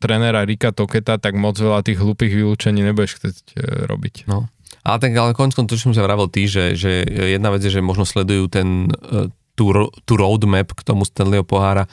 [0.00, 4.24] trénera Rika Toketa, tak moc veľa tých hlupých vylúčení nebudeš chcieť e, robiť.
[4.24, 4.48] No.
[4.80, 7.68] Ale tak ale konec to, čo som sa vravel ty, že, že jedna vec je,
[7.68, 9.68] že možno sledujú ten, e, tú,
[10.08, 11.84] tú roadmap k tomu Stanleyho pohára,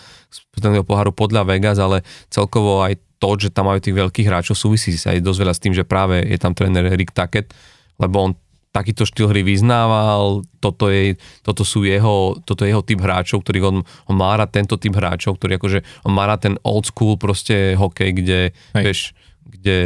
[0.55, 4.95] Stanleyho poháru podľa Vegas, ale celkovo aj to, že tam majú tých veľkých hráčov, súvisí
[4.95, 7.51] sa aj dosť veľa s tým, že práve je tam tréner Rick Tackett,
[7.99, 8.31] lebo on
[8.77, 13.65] takýto štýl hry vyznával, toto, je, toto sú jeho, toto je jeho typ hráčov, ktorých
[13.65, 17.17] on, on má rád tento typ hráčov, ktorý akože, on má rád ten old school
[17.17, 18.39] proste hokej, kde,
[18.77, 18.83] Hej.
[18.85, 18.99] vieš,
[19.47, 19.79] kde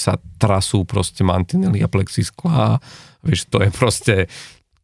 [0.00, 2.80] sa trasú proste mantinely a plexiskla.
[3.20, 4.14] Vieš, to je proste,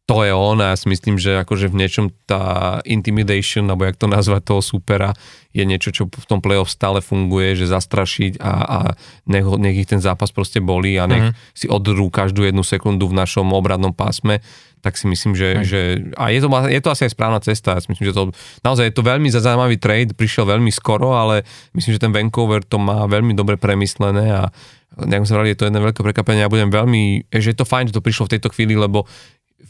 [0.04, 3.96] to je on a ja si myslím, že akože v niečom tá intimidation, alebo jak
[3.96, 5.16] to nazvať toho supera,
[5.56, 8.78] je niečo, čo v tom playoff stále funguje, že zastrašiť a, a
[9.24, 11.56] nech, nech ich ten zápas proste bolí a nech uh-huh.
[11.56, 14.44] si odrú každú jednu sekundu v našom obradnom pásme
[14.84, 15.80] tak si myslím, že, že
[16.20, 17.72] a je to, je to asi aj správna cesta.
[17.72, 21.48] Ja si myslím, že to, naozaj je to veľmi zaujímavý trade, prišiel veľmi skoro, ale
[21.72, 24.52] myslím, že ten Vancouver to má veľmi dobre premyslené a
[25.00, 27.90] nejak sa vrali, je to jedno veľké prekvapenie a budem veľmi, že je to fajn,
[27.90, 29.08] že to prišlo v tejto chvíli, lebo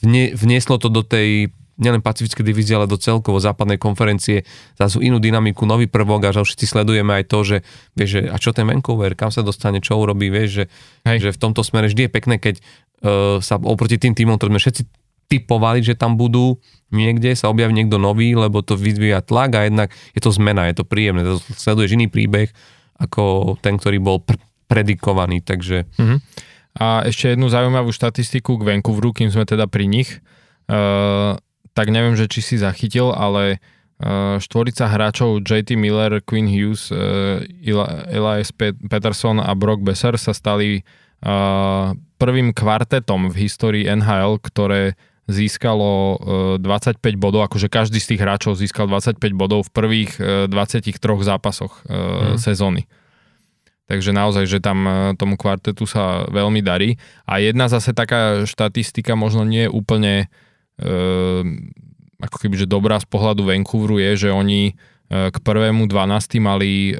[0.02, 4.46] vnie, vnieslo to do tej nielen pacifické divízie, ale do celkovo západnej konferencie
[4.78, 7.56] zase inú dynamiku, nový prvok a že všetci sledujeme aj to, že,
[7.98, 10.64] vieš, že a čo ten Vancouver, kam sa dostane, čo urobí, vieš, že,
[11.18, 14.62] že v tomto smere vždy je pekné, keď uh, sa oproti tým týmom, ktoré sme
[14.62, 14.82] všetci
[15.26, 16.62] typovali, že tam budú
[16.94, 20.78] niekde, sa objaví niekto nový, lebo to vyzvíja tlak a jednak je to zmena, je
[20.78, 22.54] to príjemné, to sleduješ iný príbeh
[23.02, 24.38] ako ten, ktorý bol pr-
[24.70, 25.90] predikovaný, takže...
[25.98, 26.22] Uh-huh.
[26.74, 30.18] A ešte jednu zaujímavú štatistiku k Vancouveru, kým sme teda pri nich.
[30.66, 31.38] Uh,
[31.70, 33.62] tak neviem, že či si zachytil, ale
[34.02, 37.46] uh, štvorica hráčov JT Miller, Quinn Hughes, uh,
[38.10, 38.50] Elias
[38.90, 40.82] Peterson a Brock Besser sa stali
[41.22, 46.20] uh, prvým kvartetom v histórii NHL, ktoré získalo
[46.60, 50.12] 25 bodov, akože každý z tých hráčov získal 25 bodov v prvých
[50.52, 52.36] 23 zápasoch mm.
[52.36, 52.84] sezóny.
[53.84, 56.96] Takže naozaj, že tam tomu kvartetu sa veľmi darí.
[57.28, 60.14] A jedna zase taká štatistika možno nie je úplne
[62.18, 64.72] ako keby, že dobrá z pohľadu Vancouveru je, že oni
[65.12, 66.40] k prvému 12.
[66.40, 66.96] mali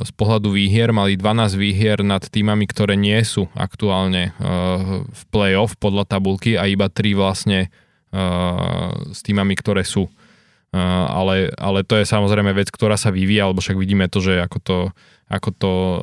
[0.00, 4.32] z pohľadu výhier, mali 12 výhier nad týmami, ktoré nie sú aktuálne
[5.04, 7.68] v play-off podľa tabulky a iba 3 vlastne
[9.12, 10.08] s týmami, ktoré sú.
[10.72, 14.58] Ale, ale to je samozrejme vec, ktorá sa vyvíja, alebo však vidíme to, že ako
[14.64, 14.76] to
[15.32, 16.00] ako to eh,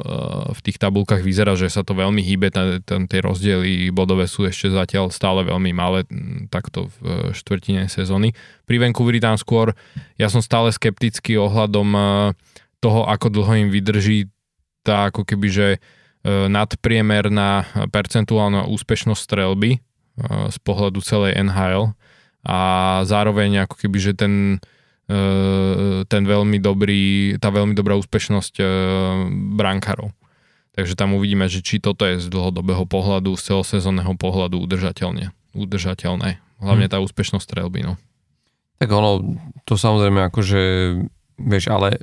[0.57, 5.13] v tých tabulkách vyzerá, že sa to veľmi hýbe, tie rozdiely bodové sú ešte zatiaľ
[5.13, 6.09] stále veľmi malé
[6.49, 8.33] takto v eh, štvrtine sezóny.
[8.65, 9.77] Pri Vancouveri tam skôr,
[10.17, 12.03] ja som stále skeptický ohľadom eh,
[12.81, 14.33] toho, ako dlho im vydrží
[14.81, 15.67] tá ako keby, že
[16.23, 17.63] nadpriemerná
[17.95, 19.79] percentuálna úspešnosť strelby
[20.51, 21.95] z pohľadu celej NHL
[22.43, 22.59] a
[23.07, 24.59] zároveň ako keby, že ten
[26.05, 28.67] ten veľmi dobrý, tá veľmi dobrá úspešnosť eh,
[29.57, 30.13] brankárov.
[30.77, 36.39] Takže tam uvidíme, že či toto je z dlhodobého pohľadu, z celosezónneho pohľadu udržateľne, udržateľné.
[36.61, 36.93] Hlavne hmm.
[36.93, 37.83] tá úspešnosť strelby.
[37.83, 37.97] No.
[38.77, 40.61] Tak ono, to samozrejme akože,
[41.41, 41.99] vieš, ale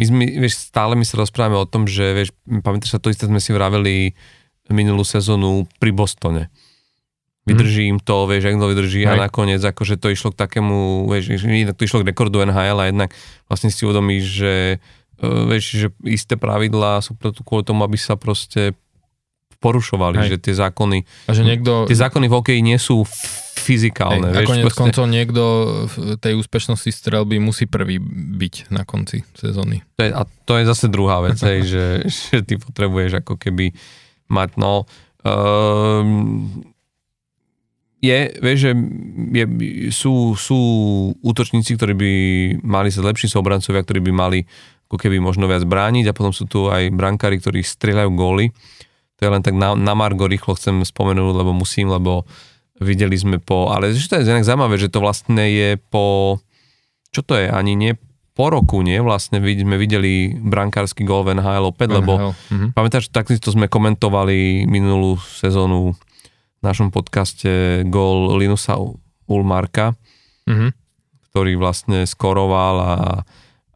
[0.00, 3.28] my sme, vieš, stále my sa rozprávame o tom, že, vieš, pamätáš sa, to isté
[3.28, 4.16] sme si vraveli
[4.72, 6.48] minulú sezónu pri Bostone
[7.42, 9.18] vydržím to, vieš, ak to vydrží Hej.
[9.18, 11.42] a nakoniec akože to išlo k takému, vieš,
[11.74, 13.10] to išlo k rekordu NHL a jednak
[13.50, 14.54] vlastne si uvedomíš, že
[15.18, 18.78] uh, vieš, že isté pravidlá sú preto kvôli tomu, aby sa proste
[19.58, 20.28] porušovali, Hej.
[20.34, 23.06] že tie zákony, a že niekto, tie zákony v hokeji nie sú
[23.62, 24.34] fyzikálne.
[24.34, 25.42] Hej, vieš, a konec koncov niekto
[25.86, 29.86] v tej úspešnosti strelby musí prvý byť na konci sezóny.
[29.98, 31.86] To je, a to je zase druhá vec, hej, že,
[32.30, 33.70] že ty potrebuješ ako keby
[34.26, 34.86] mať, no,
[35.22, 36.50] um,
[38.02, 38.72] je, vieš, že
[39.30, 39.44] je,
[39.94, 40.58] sú, sú
[41.22, 42.12] útočníci, ktorí by
[42.66, 44.42] mali sa lepší sú obrancovia, ktorí by mali
[44.90, 48.50] ako keby možno viac brániť a potom sú tu aj brankári, ktorí strieľajú góly.
[49.16, 52.26] To je len tak na, na Margo rýchlo chcem spomenúť, lebo musím, lebo
[52.82, 56.36] videli sme po, ale že to je inak zaujímavé, že to vlastne je po,
[57.14, 57.94] čo to je, ani nie
[58.34, 58.98] po roku, nie?
[58.98, 62.74] Vlastne sme videli brankársky gól v NHL opäť, lebo mm-hmm.
[62.74, 65.94] pamätáš, takto sme komentovali minulú sezónu
[66.62, 68.78] našom podcaste gól Linusa
[69.26, 69.98] Ulmarka,
[70.46, 70.70] mm-hmm.
[71.30, 72.92] ktorý vlastne skoroval a,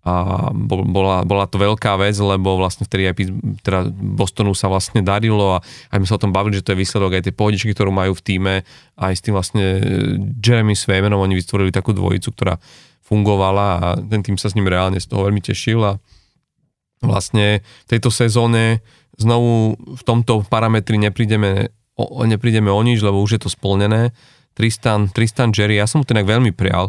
[0.06, 0.12] a
[0.54, 3.14] bola, bola to veľká vec, lebo vlastne vtedy aj
[3.66, 6.82] teda Bostonu sa vlastne darilo a aj my sa o tom bavili, že to je
[6.86, 8.54] výsledok aj tej pohodičky, ktorú majú v týme,
[8.94, 9.64] aj s tým vlastne
[10.38, 12.54] Jeremy Swaymanom, oni vytvorili takú dvojicu, ktorá
[13.06, 15.98] fungovala a ten tým sa s ním reálne z toho veľmi tešil a
[17.02, 18.82] vlastne v tejto sezóne
[19.16, 24.12] znovu v tomto parametri neprídeme o, neprídeme o nič, lebo už je to splnené.
[24.56, 26.88] Tristan, Tristan Jerry, ja som mu inak veľmi prial,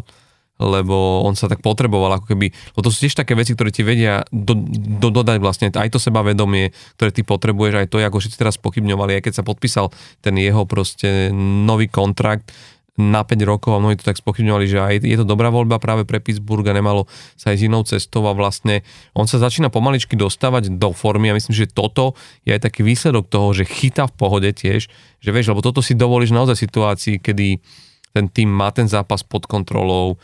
[0.58, 3.86] lebo on sa tak potreboval ako keby, lebo to sú tiež také veci, ktoré ti
[3.86, 4.58] vedia do,
[4.98, 9.20] do, dodať vlastne aj to sebavedomie, ktoré ty potrebuješ, aj to, ako všetci teraz pochybňovali,
[9.20, 9.92] aj keď sa podpísal
[10.24, 12.50] ten jeho proste nový kontrakt,
[12.98, 16.02] na 5 rokov a mnohí to tak spochybňovali, že aj je to dobrá voľba práve
[16.02, 17.06] pre Pittsburgh a nemalo
[17.38, 18.82] sa ísť inou cestou a vlastne
[19.14, 23.30] on sa začína pomaličky dostávať do formy a myslím, že toto je aj taký výsledok
[23.30, 24.90] toho, že chytá v pohode tiež,
[25.22, 27.62] že vieš, lebo toto si dovolíš naozaj situácii, kedy
[28.10, 30.18] ten tým má ten zápas pod kontrolou,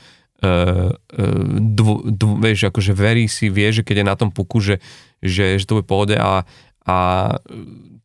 [0.44, 0.92] Uh,
[1.56, 4.76] dv, dv, vieš, akože verí si, vie, že keď je na tom puku, že,
[5.24, 6.44] že, že to bude pohode a,
[6.84, 6.96] a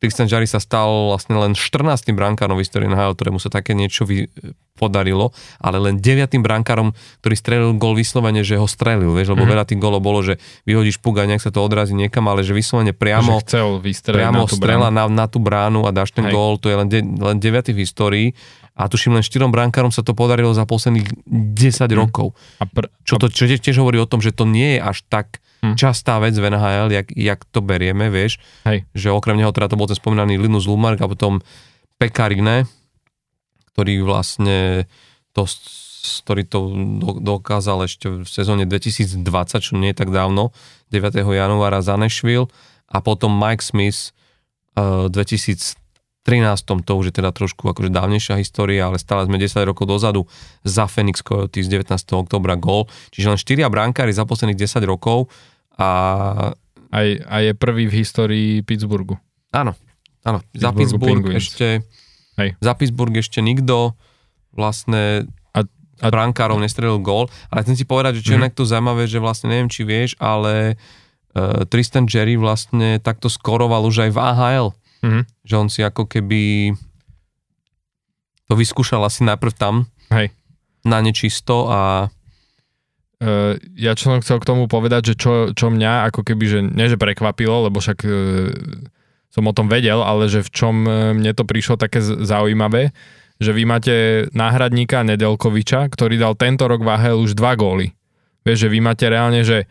[0.00, 2.08] Tristan Jarry sa stal vlastne len 14.
[2.16, 4.32] brankárom v histórii NHL, ktorému sa také niečo vy,
[4.80, 6.40] podarilo, ale len 9.
[6.40, 9.52] brankárom, ktorý strelil gol vyslovene, že ho strelil, vieš, lebo mm-hmm.
[9.52, 12.56] veľa tých golov bolo, že vyhodíš puk a nejak sa to odrazí niekam, ale že
[12.56, 16.32] vyslovene priamo, že chcel priamo na strela na, na tú bránu a dáš ten Hej.
[16.32, 17.76] gól, to je len, de, len 9.
[17.76, 18.26] v histórii
[18.72, 21.92] a tuším len štyrom brankárom sa to podarilo za posledných 10 mm.
[21.92, 22.32] rokov.
[22.56, 25.44] A pr- čo, to, čo tiež hovorí o tom, že to nie je až tak
[25.62, 25.76] hm.
[25.76, 28.40] častá vec v NHL, jak, jak to berieme, vieš.
[28.64, 28.84] Hej.
[28.96, 31.44] Že okrem neho teda to bol ten spomínaný Linus Lumark a potom
[32.00, 32.64] Pekarine,
[33.72, 34.88] ktorý vlastne
[35.36, 35.44] to
[36.00, 36.58] ktorý to
[37.00, 39.20] do, dokázal ešte v sezóne 2020,
[39.60, 40.52] čo nie je tak dávno,
[40.90, 41.20] 9.
[41.20, 42.48] januára za Nashville
[42.88, 44.16] a potom Mike Smith
[44.80, 45.76] uh, 2013,
[46.64, 50.24] to už je teda trošku akože dávnejšia história, ale stále sme 10 rokov dozadu
[50.64, 51.92] za Phoenix Coyotes 19.
[52.16, 55.28] oktobra gol, čiže len 4 bránkári za posledných 10 rokov
[55.76, 55.88] a...
[56.90, 59.14] A je prvý v histórii Pittsburghu.
[59.54, 59.78] Áno,
[60.26, 60.42] áno.
[60.50, 61.86] Za Pittsburgh ešte...
[62.34, 62.58] Hej.
[62.58, 63.94] Za Pittsburgh ešte nikto
[64.50, 66.06] vlastne a, a...
[66.10, 68.50] brankárov nestrelil gól, ale chcem si povedať, že čo mm-hmm.
[68.50, 70.74] je tu zaujímavé, že vlastne neviem, či vieš, ale
[71.38, 74.68] uh, Tristan Jerry vlastne takto skoroval už aj v AHL.
[75.06, 75.24] Mm-hmm.
[75.46, 76.74] Že on si ako keby
[78.50, 80.34] to vyskúšal asi najprv tam Hej.
[80.82, 82.10] na nečisto a
[83.76, 86.88] ja čo som chcel k tomu povedať, že čo, čo mňa ako keby, že nie
[86.88, 88.12] že prekvapilo, lebo však uh,
[89.28, 92.90] som o tom vedel, ale že v čom mne to prišlo také zaujímavé,
[93.40, 93.94] že vy máte
[94.34, 97.94] náhradníka Nedelkoviča, ktorý dal tento rok v AHL už dva góly.
[98.42, 99.70] Vieš, že vy máte reálne, že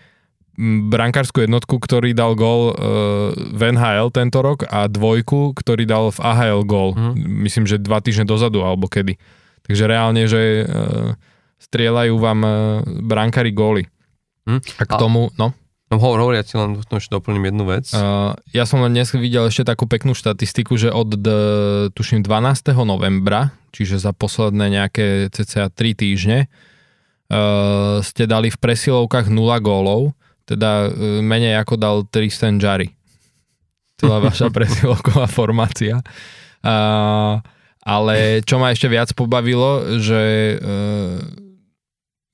[0.90, 2.76] brankárskú jednotku, ktorý dal gól uh,
[3.32, 7.00] v NHL tento rok a dvojku, ktorý dal v AHL gól.
[7.00, 7.16] Mm.
[7.48, 9.16] Myslím, že dva týždne dozadu alebo kedy.
[9.64, 11.16] Takže reálne, že uh,
[11.60, 12.54] strieľajú vám uh,
[13.04, 13.86] brankári góly.
[14.48, 14.64] Mm.
[14.80, 15.54] A k tomu, no?
[15.90, 17.90] No hovor, hovor, ja ti len ešte doplním jednu vec.
[17.98, 21.30] Uh, ja som len dnes videl ešte takú peknú štatistiku, že od, d,
[21.98, 22.78] tuším, 12.
[22.86, 30.14] novembra, čiže za posledné nejaké cca 3 týždne, uh, ste dali v presilovkách 0 gólov,
[30.46, 32.94] teda uh, menej ako dal Tristan Jari.
[33.98, 36.06] Celá vaša presilovková formácia.
[36.62, 37.42] Uh,
[37.82, 41.49] ale čo ma ešte viac pobavilo, že uh,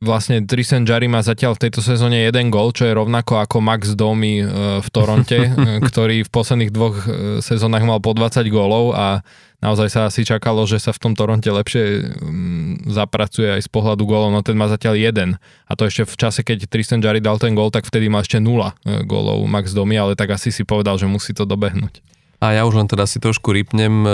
[0.04, 3.96] vlastne Tristan Jari má zatiaľ v tejto sezóne jeden gol, čo je rovnako ako Max
[3.96, 4.46] Domi e,
[4.84, 5.50] v Toronte, e,
[5.90, 7.08] ktorý v posledných dvoch e,
[7.40, 9.24] sezónach mal po 20 gólov a
[9.64, 14.04] naozaj sa asi čakalo, že sa v tom Toronte lepšie mm, zapracuje aj z pohľadu
[14.04, 15.40] gólov, no ten má zatiaľ jeden.
[15.66, 18.44] A to ešte v čase, keď Tristan Jari dal ten gól, tak vtedy má ešte
[18.44, 18.76] nula
[19.08, 22.04] gólov Max Domi, ale tak asi si povedal, že musí to dobehnúť.
[22.44, 24.06] A ja už len teda si trošku rypnem,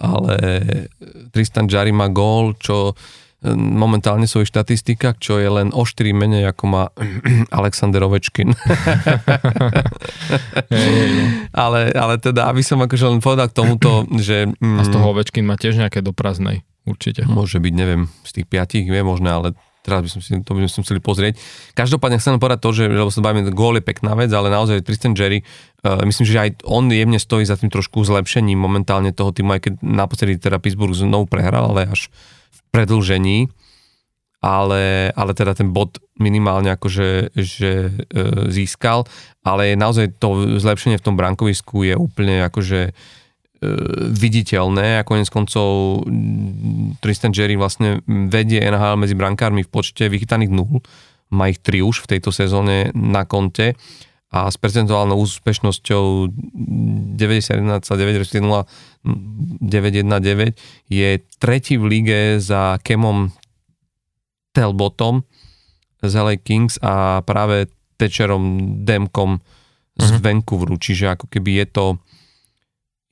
[0.00, 0.32] ale
[1.34, 2.96] Tristan Jari má gól, čo
[3.44, 6.84] momentálne svojich štatistikách, čo je len o 4 menej ako má
[7.58, 8.56] Alexander Ovečkin.
[11.52, 14.48] ale, ale teda, aby som akože len povedal k tomuto, že...
[14.56, 17.28] Mm, A z toho Ovečkin má tiež nejaké do prázdnej, určite.
[17.28, 19.48] Môže byť, neviem, z tých piatich, vie možné, ale
[19.86, 21.38] teraz by som si, to by som chceli pozrieť.
[21.78, 25.14] Každopádne chcem povedať to, že, lebo sa bavíme, gól je pekná vec, ale naozaj Tristan
[25.14, 25.46] Jerry,
[25.86, 29.70] uh, myslím, že aj on jemne stojí za tým trošku zlepšením momentálne toho týmu, aj
[29.70, 32.10] keď naposledy teda Pittsburgh znovu prehral, ale až
[32.76, 33.48] predlžení,
[34.44, 38.22] ale, ale teda ten bod minimálne akože že, e,
[38.52, 39.08] získal,
[39.40, 42.92] ale naozaj to zlepšenie v tom brankovisku je úplne akože e,
[44.12, 45.00] viditeľné.
[45.00, 46.04] A konec koncov
[47.00, 50.84] Tristan Jerry vlastne vedie NHL medzi brankármi v počte vychytaných nul,
[51.32, 53.74] má ich tri už v tejto sezóne na konte
[54.36, 56.28] a s percentuálnou úspešnosťou
[57.16, 57.80] 91,9
[59.64, 61.10] 919 je
[61.40, 63.32] tretí v lige za Kemom
[64.52, 65.24] Telbotom
[66.04, 69.40] z LA Kings a práve Tečerom Demkom
[69.96, 70.20] z uh-huh.
[70.20, 71.86] Vancouveru, čiže ako keby je to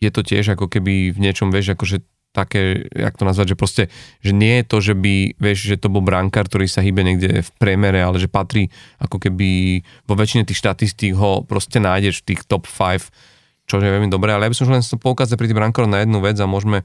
[0.05, 2.05] je to tiež ako keby v niečom, vieš, akože
[2.35, 3.83] také, jak to nazvať, že proste,
[4.19, 7.47] že nie je to, že by, vieš, že to bol brankár, ktorý sa hýbe niekde
[7.47, 9.81] v priemere, ale že patrí ako keby
[10.11, 14.37] vo väčšine tých štatistík ho proste nájdeš v tých top 5 čo je veľmi dobré,
[14.37, 16.85] ale ja by som len poukázať pri tých brankároch na jednu vec a môžeme,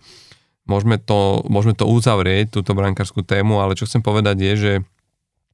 [0.63, 4.73] môžeme, to, môžeme to uzavrieť, túto brankárskú tému, ale čo chcem povedať je, že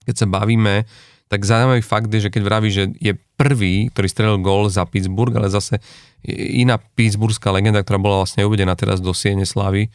[0.05, 0.85] keď sa bavíme,
[1.25, 5.33] tak zaujímavý fakt je, že keď vraví, že je prvý, ktorý strelil gól za Pittsburgh,
[5.33, 5.81] ale zase
[6.29, 9.89] iná pittsburghská legenda, ktorá bola vlastne uvedená teraz do Siene Slavy e,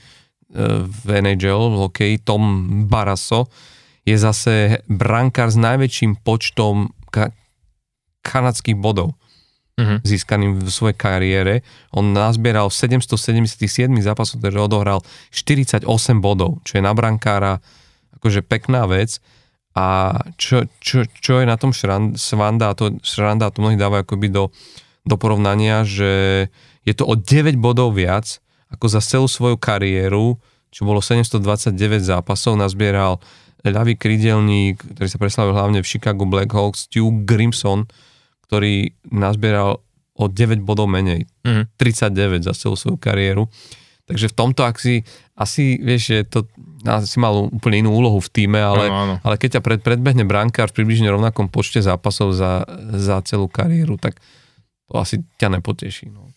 [0.83, 2.43] v NHL, v hokeji, Tom
[2.87, 3.51] Barasso,
[4.07, 7.35] je zase brankár s najväčším počtom ka-
[8.27, 9.15] kanadských bodov
[9.81, 9.99] uh-huh.
[10.03, 11.55] získaným v svojej kariére.
[11.95, 15.01] On nazbieral 777 zápasov, ktoré odohral
[15.33, 15.87] 48
[16.19, 17.63] bodov, čo je na brankára
[18.21, 19.19] akože pekná vec.
[19.79, 24.03] A čo, čo, čo je na tom Šranda, a to Šranda, a to mnohí dávajú
[24.03, 24.51] akoby do,
[25.07, 26.47] do porovnania, že
[26.83, 30.39] je to o 9 bodov viac, ako za celú svoju kariéru,
[30.71, 33.19] čo bolo 729 zápasov, nazbieral
[33.67, 37.91] ľavý krydelník, ktorý sa preslavil hlavne v Chicago Blackhawks, Stu Grimson,
[38.49, 39.85] ktorý nazbieral
[40.17, 41.29] o 9 bodov menej.
[41.45, 41.69] Mm.
[41.77, 43.49] 39 za celú svoju kariéru.
[44.09, 45.07] Takže v tomto, ak si,
[45.39, 46.39] asi, vieš, že to,
[47.05, 49.15] si mal úplne inú úlohu v týme, ale, ano, ano.
[49.21, 52.65] ale keď ťa pred, predbehne brankár v približne rovnakom počte zápasov za,
[52.97, 54.19] za celú kariéru, tak
[54.91, 56.11] to asi ťa nepoteší.
[56.11, 56.33] No.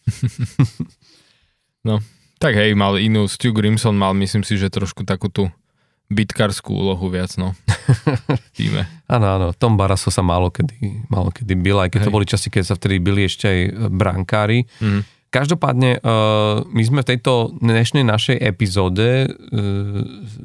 [1.87, 2.03] no,
[2.37, 5.47] tak hej, mal inú, Stu Grimson mal, myslím si, že trošku takú tú
[6.11, 7.55] bytkárskú úlohu viac, no.
[8.57, 8.85] Tíme.
[9.09, 12.07] Áno, áno, Tom Baraso sa málo kedy, málo kedy bil, aj keď Hej.
[12.07, 14.69] to boli časy, keď sa vtedy byli ešte aj brankári.
[14.83, 15.01] Mm.
[15.33, 19.33] Každopádne, uh, my sme v tejto dnešnej našej epizóde uh,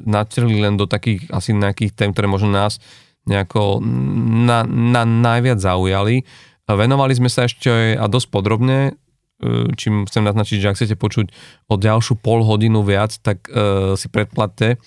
[0.01, 2.81] natrli len do takých asi nejakých tém, ktoré možno nás
[3.29, 3.85] nejako
[4.49, 6.25] na, na najviac zaujali.
[6.65, 11.37] Venovali sme sa ešte a dosť podrobne, uh, čím chcem naznačiť, že ak chcete počuť
[11.69, 13.45] o ďalšiu pol hodinu viac, tak
[13.93, 14.81] si predplatte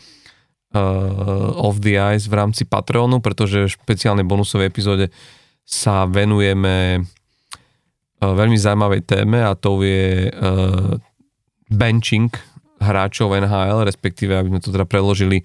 [0.72, 5.14] Off the Ice v rámci Patreonu, pretože v špeciálnej bonusovej epizóde
[5.62, 7.04] sa venujeme
[8.22, 10.94] veľmi zaujímavej téme a to je uh,
[11.66, 12.30] benching
[12.78, 15.42] hráčov NHL, respektíve, aby sme to teda preložili,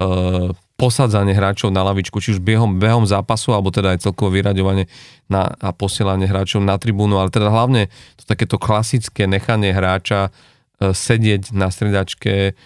[0.00, 4.88] uh, posadzanie hráčov na lavičku, či už behom, behom zápasu, alebo teda aj celkovo vyraďovanie
[5.28, 10.92] na, a posielanie hráčov na tribúnu, ale teda hlavne to takéto klasické nechanie hráča uh,
[10.92, 12.56] sedieť na stredačke,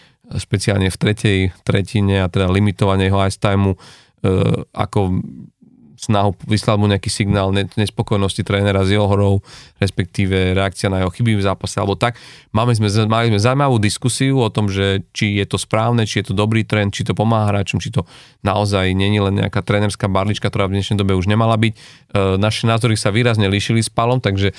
[0.41, 1.39] speciálne v tretej
[1.69, 5.21] tretine a teda limitovanie jeho ice timeu, uh, ako
[6.05, 9.41] snahu vyslať mu nejaký signál nespokojnosti trénera s jeho hrou,
[9.81, 12.21] respektíve reakcia na jeho chyby v zápase alebo tak.
[12.53, 16.31] Máme sme, mali sme zaujímavú diskusiu o tom, že či je to správne, či je
[16.31, 18.05] to dobrý trend, či to pomáha hráčom, či to
[18.45, 21.73] naozaj není len nejaká trénerská barlička, ktorá v dnešnej dobe už nemala byť.
[21.73, 21.79] E,
[22.37, 24.55] naše názory sa výrazne líšili s Palom, takže e,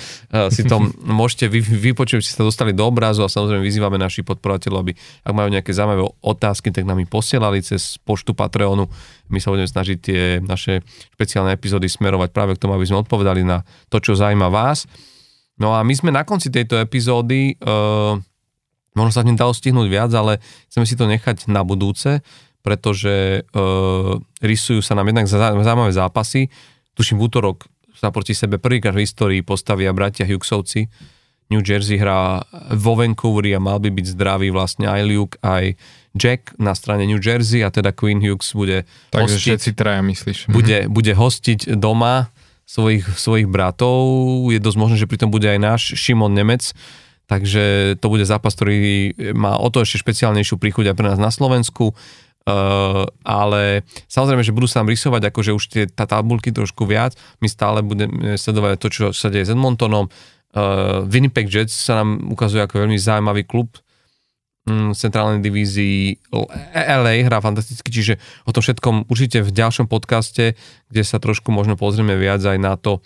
[0.50, 0.90] si to
[1.22, 4.92] môžete vy, vypočuť, či ste dostali do obrazu a samozrejme vyzývame našich podporovateľov, aby
[5.22, 8.90] ak majú nejaké zaujímavé otázky, tak nám ich posielali cez poštu Patreonu.
[9.28, 10.86] My sa budeme snažiť tie naše
[11.18, 14.86] špeciálne epizódy smerovať práve k tomu, aby sme odpovedali na to, čo zaujíma vás.
[15.56, 18.20] No a my sme na konci tejto epizódy, uh,
[18.92, 22.20] možno sa dalo stihnúť viac, ale chceme si to nechať na budúce,
[22.60, 26.52] pretože uh, rysujú sa nám jednak zaujímavé zápasy.
[26.92, 30.84] Tuším, v útorok sa proti sebe prvýkrát v histórii postavia bratia Hughesovci.
[31.48, 32.42] New Jersey hrá
[32.74, 35.78] vo Vancouveri a mal by byť zdravý vlastne aj Luke, aj
[36.16, 40.38] Jack na strane New Jersey a teda Queen Hughes bude Takže hostiť, všetci traja myslíš.
[40.48, 42.32] Bude, bude hostiť doma
[42.66, 44.02] svojich, svojich bratov.
[44.50, 46.74] Je dosť možné, že pritom bude aj náš Šimon Nemec.
[47.26, 51.30] Takže to bude zápas, ktorý má o to ešte špeciálnejšiu príchuť aj pre nás na
[51.30, 51.94] Slovensku.
[52.46, 57.18] Uh, ale samozrejme, že budú sa nám rysovať akože už tie tá tabulky trošku viac.
[57.42, 60.06] My stále budeme sledovať to, čo sa deje s Edmontonom.
[60.54, 63.74] Uh, Winnipeg Jets sa nám ukazuje ako veľmi zaujímavý klub
[64.66, 66.26] Mm, centrálnej divízii
[66.74, 70.58] LA hrá fantasticky, čiže o tom všetkom určite v ďalšom podcaste,
[70.90, 72.98] kde sa trošku možno pozrieme viac aj na to,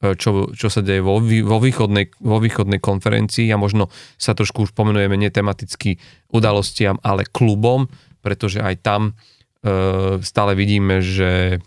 [0.00, 4.64] e, čo, čo sa deje vo, vo, východnej, vo východnej konferencii a možno sa trošku
[4.64, 6.00] už pomenujeme netematicky
[6.32, 7.92] udalostiam, ale klubom,
[8.24, 9.12] pretože aj tam
[9.60, 11.60] e, stále vidíme, že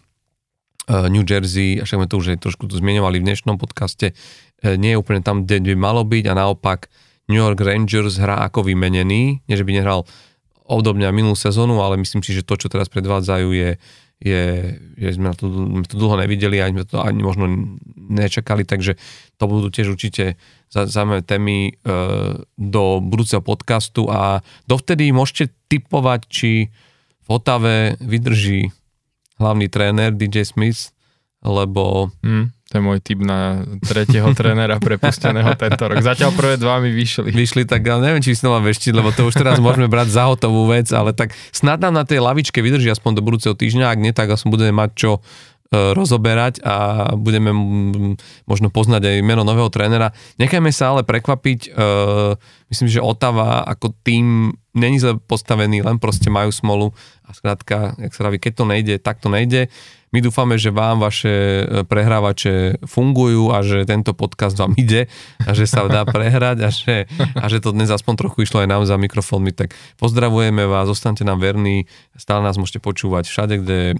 [0.89, 4.09] e, New Jersey, a však sme to už aj trošku tu zmieňovali v dnešnom podcaste,
[4.09, 6.89] e, nie je úplne tam, kde by malo byť a naopak
[7.25, 10.05] New York Rangers hrá ako vymenený, nie že by nehral
[10.65, 13.69] obdobne minulú sezónu, ale myslím si, že to, čo teraz predvádzajú, je,
[14.17, 14.41] je
[14.97, 17.45] že sme to, sme to dlho nevideli a sme to ani možno
[17.93, 18.97] nečakali, takže
[19.37, 20.37] to budú tiež určite
[20.73, 21.71] zaujímavé témy e,
[22.57, 26.51] do budúceho podcastu a dovtedy môžete typovať, či
[27.25, 28.69] v Otave vydrží
[29.37, 30.93] hlavný tréner DJ Smith,
[31.45, 32.54] lebo mm.
[32.75, 36.03] Je môj tip na tretieho trénera prepusteného tento rok.
[36.03, 37.31] Zatiaľ prvé dva mi vyšli.
[37.31, 40.27] Vyšli, tak ale neviem, či si znova veštiť, lebo to už teraz môžeme brať za
[40.27, 43.99] hotovú vec, ale tak snad nám na tej lavičke vydrží aspoň do budúceho týždňa, ak
[44.03, 45.19] nie, tak aspoň budeme mať čo e,
[45.95, 46.75] rozoberať a
[47.15, 47.55] budeme
[48.43, 50.11] možno poznať aj meno nového trénera.
[50.35, 51.79] Nechajme sa ale prekvapiť, e,
[52.75, 56.91] myslím, že Otava ako tým není zle postavený, len proste majú smolu
[57.23, 59.71] a skrátka, jak sa praví, keď to nejde, tak to nejde.
[60.15, 65.11] My dúfame, že vám vaše e, prehrávače fungujú a že tento podcast vám ide
[65.43, 68.71] a že sa dá prehrať a že, a že to dnes aspoň trochu išlo aj
[68.71, 69.51] nám za mikrofónmi.
[69.51, 73.95] Tak pozdravujeme vás, zostaňte nám verní, stále nás môžete počúvať všade, kde e,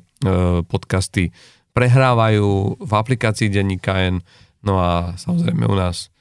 [0.64, 1.36] podcasty
[1.76, 4.24] prehrávajú v aplikácii Denníka N,
[4.64, 6.16] no a samozrejme u nás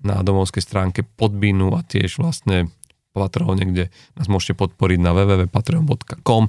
[0.00, 2.72] na domovskej stránke Podbínu a tiež vlastne
[3.12, 3.84] Patreone, kde
[4.16, 6.48] nás môžete podporiť na www.patreon.com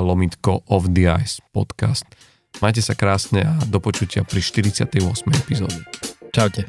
[0.00, 2.06] lomitko of the Ice podcast.
[2.62, 5.02] Majte sa krásne a do počutia pri 48.
[5.34, 5.78] epizóde.
[6.30, 6.66] Čaute.